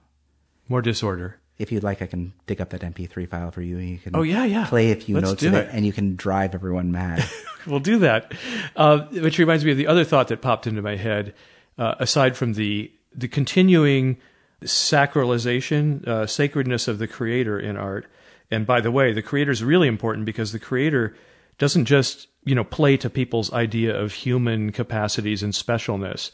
[0.70, 1.38] More disorder.
[1.58, 3.78] If you'd like, I can dig up that MP3 file for you.
[3.78, 5.68] And you can oh yeah yeah play a few Let's notes of it.
[5.68, 5.70] it.
[5.72, 7.24] and you can drive everyone mad.
[7.68, 8.34] we'll do that.
[8.76, 11.34] Uh, which reminds me of the other thought that popped into my head.
[11.78, 14.18] Uh, aside from the the continuing
[14.66, 18.06] sacralization, uh, sacredness of the creator in art.
[18.52, 21.16] And by the way, the creator is really important because the creator
[21.58, 26.32] doesn't just you know play to people's idea of human capacities and specialness,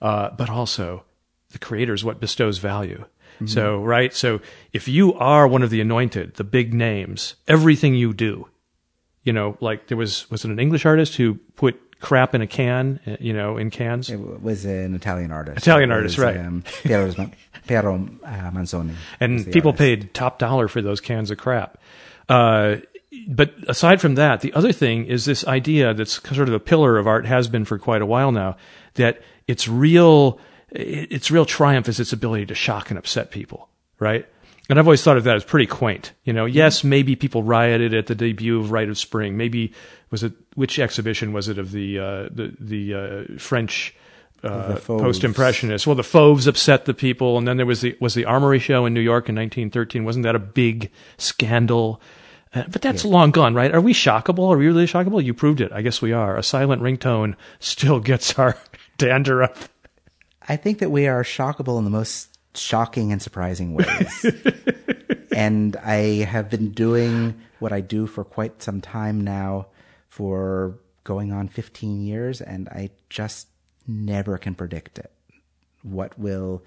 [0.00, 1.04] uh, but also
[1.50, 3.04] the creator is what bestows value.
[3.36, 3.46] Mm-hmm.
[3.46, 4.40] So right, so
[4.72, 8.48] if you are one of the anointed, the big names, everything you do,
[9.22, 12.46] you know, like there was was it an English artist who put crap in a
[12.46, 14.10] can, uh, you know, in cans.
[14.10, 15.58] It was an Italian artist.
[15.58, 16.36] Italian artist, right?
[16.36, 17.10] Um, Piero,
[17.66, 18.94] Piero uh, Manzoni.
[19.20, 19.78] And people artist.
[19.78, 21.78] paid top dollar for those cans of crap.
[22.28, 22.76] Uh,
[23.28, 26.98] but aside from that, the other thing is this idea that's sort of a pillar
[26.98, 28.56] of art has been for quite a while now
[28.94, 30.38] that its real
[30.70, 34.26] its real triumph is its ability to shock and upset people, right?
[34.70, 36.12] And I've always thought of that as pretty quaint.
[36.24, 39.36] You know, yes, maybe people rioted at the debut of Rite of Spring.
[39.36, 39.74] Maybe
[40.12, 43.96] was it which exhibition was it of the uh, the the uh, French
[44.44, 45.86] uh, post impressionists?
[45.86, 48.86] Well, the Fauves upset the people, and then there was the was the Armory show
[48.86, 50.04] in New York in 1913.
[50.04, 52.00] Wasn't that a big scandal?
[52.54, 53.10] Uh, but that's yeah.
[53.10, 53.74] long gone, right?
[53.74, 54.52] Are we shockable?
[54.52, 55.24] Are we really shockable?
[55.24, 55.72] You proved it.
[55.72, 56.36] I guess we are.
[56.36, 58.58] A silent ringtone still gets our
[58.98, 59.56] dander up.
[60.46, 64.26] I think that we are shockable in the most shocking and surprising ways.
[65.34, 69.68] and I have been doing what I do for quite some time now
[70.12, 73.48] for going on 15 years, and I just
[73.86, 75.10] never can predict it.
[75.82, 76.62] What will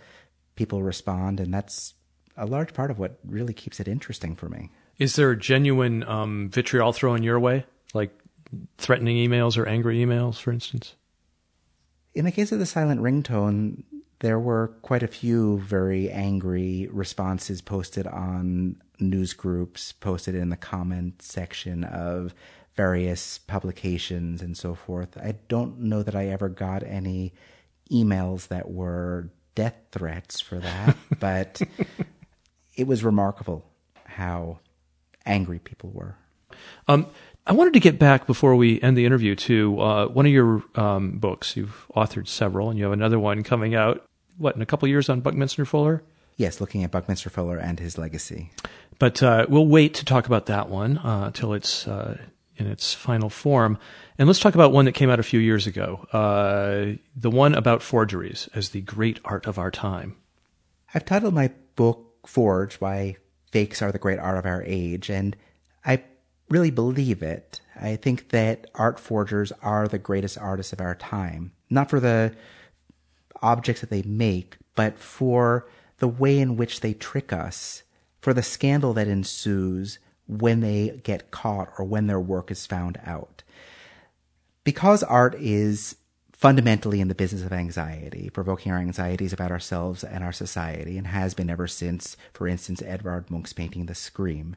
[0.55, 1.39] people respond?
[1.39, 1.93] And that's
[2.35, 4.71] a large part of what really keeps it interesting for me.
[4.97, 8.17] Is there genuine um, vitriol thrown your way, like
[8.79, 10.95] threatening emails or angry emails, for instance?
[12.15, 13.83] In the case of the silent ringtone,
[14.21, 20.57] there were quite a few very angry responses posted on news groups, posted in the
[20.57, 22.33] comment section of
[22.75, 25.17] various publications and so forth.
[25.17, 27.33] I don't know that I ever got any
[27.91, 31.61] emails that were death threats for that, but
[32.75, 33.65] it was remarkable
[34.05, 34.59] how
[35.25, 36.15] angry people were.
[36.87, 37.07] Um,
[37.47, 40.63] I wanted to get back before we end the interview to uh, one of your
[40.75, 41.55] um, books.
[41.55, 44.03] You've authored several, and you have another one coming out.
[44.37, 46.03] What in a couple years on Buckminster Fuller?
[46.37, 48.51] Yes, looking at Buckminster Fuller and his legacy.
[48.99, 52.17] But uh, we'll wait to talk about that one uh, it's uh,
[52.57, 53.77] in its final form.
[54.17, 57.53] And let's talk about one that came out a few years ago uh, the one
[57.53, 60.15] about forgeries as the great art of our time.
[60.93, 63.17] I've titled my book Forged Why
[63.51, 65.35] Fakes Are the Great Art of Our Age, and
[65.85, 66.03] I
[66.49, 67.61] really believe it.
[67.79, 72.33] I think that art forgers are the greatest artists of our time, not for the
[73.41, 77.83] objects that they make, but for the way in which they trick us,
[78.21, 82.99] for the scandal that ensues when they get caught or when their work is found
[83.05, 83.43] out.
[84.63, 85.95] Because art is
[86.33, 91.07] fundamentally in the business of anxiety, provoking our anxieties about ourselves and our society, and
[91.07, 94.55] has been ever since, for instance, Edvard Munch's painting The Scream.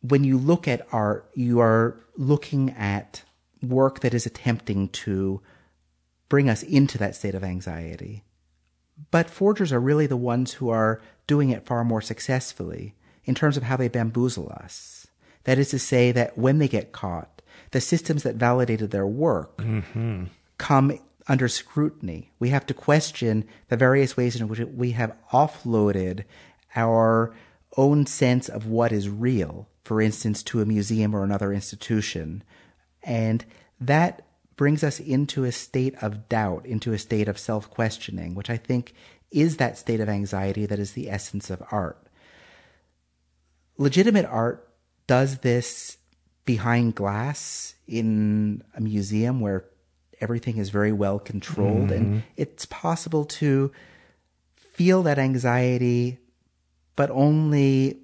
[0.00, 3.22] When you look at art, you are looking at
[3.62, 5.40] work that is attempting to
[6.28, 8.24] bring us into that state of anxiety.
[9.10, 12.94] But forgers are really the ones who are doing it far more successfully
[13.26, 15.06] in terms of how they bamboozle us.
[15.44, 19.58] That is to say, that when they get caught, the systems that validated their work
[19.58, 20.24] mm-hmm.
[20.58, 20.98] come
[21.28, 22.30] under scrutiny.
[22.38, 26.24] We have to question the various ways in which we have offloaded
[26.74, 27.34] our
[27.76, 32.42] own sense of what is real, for instance, to a museum or another institution.
[33.02, 33.44] And
[33.80, 34.22] that
[34.56, 38.56] brings us into a state of doubt, into a state of self questioning, which I
[38.56, 38.94] think
[39.30, 42.05] is that state of anxiety that is the essence of art.
[43.78, 44.68] Legitimate art
[45.06, 45.98] does this
[46.44, 49.64] behind glass in a museum where
[50.20, 52.14] everything is very well controlled, mm-hmm.
[52.14, 53.70] and it's possible to
[54.56, 56.18] feel that anxiety,
[56.94, 57.98] but only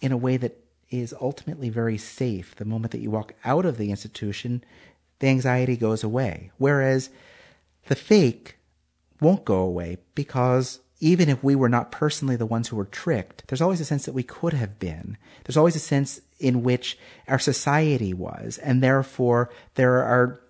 [0.00, 0.56] in a way that
[0.90, 2.56] is ultimately very safe.
[2.56, 4.64] The moment that you walk out of the institution,
[5.20, 6.50] the anxiety goes away.
[6.58, 7.10] Whereas
[7.86, 8.58] the fake
[9.20, 13.48] won't go away because even if we were not personally the ones who were tricked,
[13.48, 15.16] there's always a sense that we could have been.
[15.44, 18.58] There's always a sense in which our society was.
[18.58, 20.40] And therefore, there are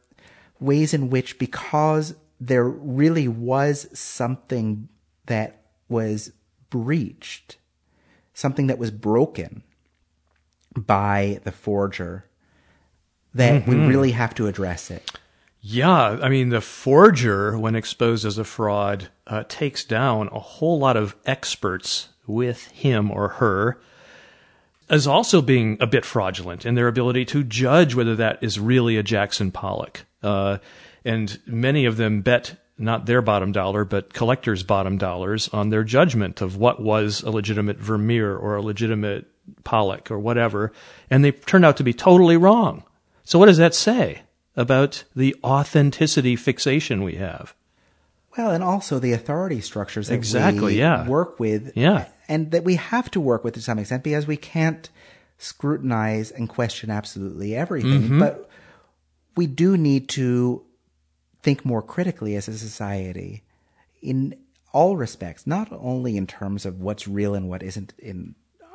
[0.59, 4.89] ways in which, because there really was something
[5.27, 6.33] that was
[6.69, 7.57] breached,
[8.35, 9.63] something that was broken
[10.77, 12.25] by the forger,
[13.35, 13.71] that mm-hmm.
[13.71, 15.13] we really have to address it.
[15.63, 20.79] Yeah, I mean, the forger, when exposed as a fraud, uh, takes down a whole
[20.79, 23.79] lot of experts with him or her,
[24.89, 28.97] as also being a bit fraudulent in their ability to judge whether that is really
[28.97, 30.07] a Jackson Pollock.
[30.23, 30.59] Uh,
[31.05, 35.85] and many of them bet not their bottom dollar, but collectors' bottom dollars on their
[35.85, 39.27] judgment of what was a legitimate Vermeer or a legitimate
[39.65, 40.73] Pollock or whatever,
[41.11, 42.83] and they turned out to be totally wrong.
[43.25, 44.23] So what does that say
[44.57, 47.55] about the authenticity fixation we have?
[48.37, 51.07] Well, and also the authority structures that exactly, we yeah.
[51.07, 51.77] work with.
[51.77, 52.07] Yeah.
[52.29, 54.89] And that we have to work with to some extent because we can't
[55.39, 58.03] scrutinize and question absolutely everything.
[58.03, 58.19] Mm-hmm.
[58.21, 58.49] But
[59.37, 60.65] we do need to
[61.43, 63.43] think more critically as a society
[64.03, 64.37] in
[64.73, 68.35] all respects, not only in terms of what's real and what isn't in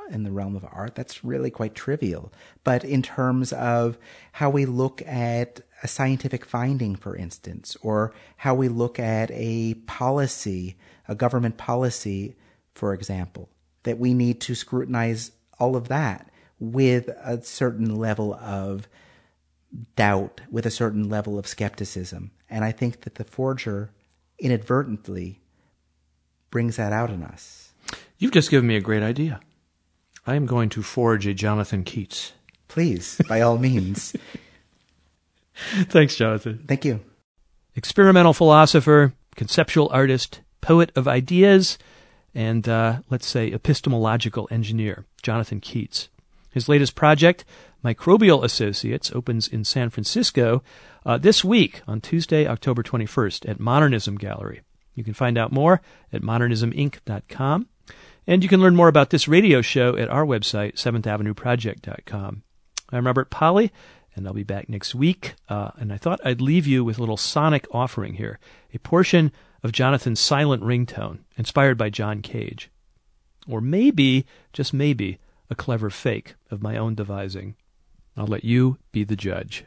[0.10, 2.32] in the realm of art, that's really quite trivial.
[2.64, 3.98] But in terms of
[4.34, 9.76] how we look at a scientific finding, for instance, or how we look at a
[9.86, 10.78] policy,
[11.08, 12.36] a government policy,
[12.74, 13.50] for example,
[13.84, 16.30] that we need to scrutinize all of that
[16.60, 18.88] with a certain level of
[19.96, 22.32] doubt, with a certain level of skepticism.
[22.50, 23.92] And I think that the forger
[24.40, 25.42] inadvertently
[26.50, 27.74] brings that out in us.
[28.18, 29.40] You've just given me a great idea.
[30.28, 32.34] I am going to forge a Jonathon Keats.
[32.68, 34.16] Please, by all means.
[35.56, 36.64] Thanks, Jonathon.
[36.68, 37.00] Thank you.
[37.76, 41.78] Experimental philosopher, conceptual artist, poet of ideas,
[42.34, 46.10] and uh, let's say epistemological engineer, Jonathon Keats.
[46.52, 47.46] His latest project,
[47.84, 50.64] Microbial Associates, opens in San Francisco
[51.06, 54.62] uh, this week on Tuesday, October 21st at Modernism Gallery.
[54.96, 57.68] You can find out more at modernisminc.com.
[58.28, 62.42] And you can learn more about this radio show at our website, 7thavenueproject.com.
[62.92, 63.72] I'm Robert Pollie,
[64.16, 65.36] and I'll be back next week.
[65.48, 68.40] Uh, and I thought I'd leave you with a little sonic offering here
[68.74, 72.72] a portion of Jonathon's silent ringtone, inspired by John Cage.
[73.48, 75.20] Or maybe, just maybe,
[75.52, 77.56] a clever fake of my own devising.
[78.18, 79.66] I'll let you be the judge.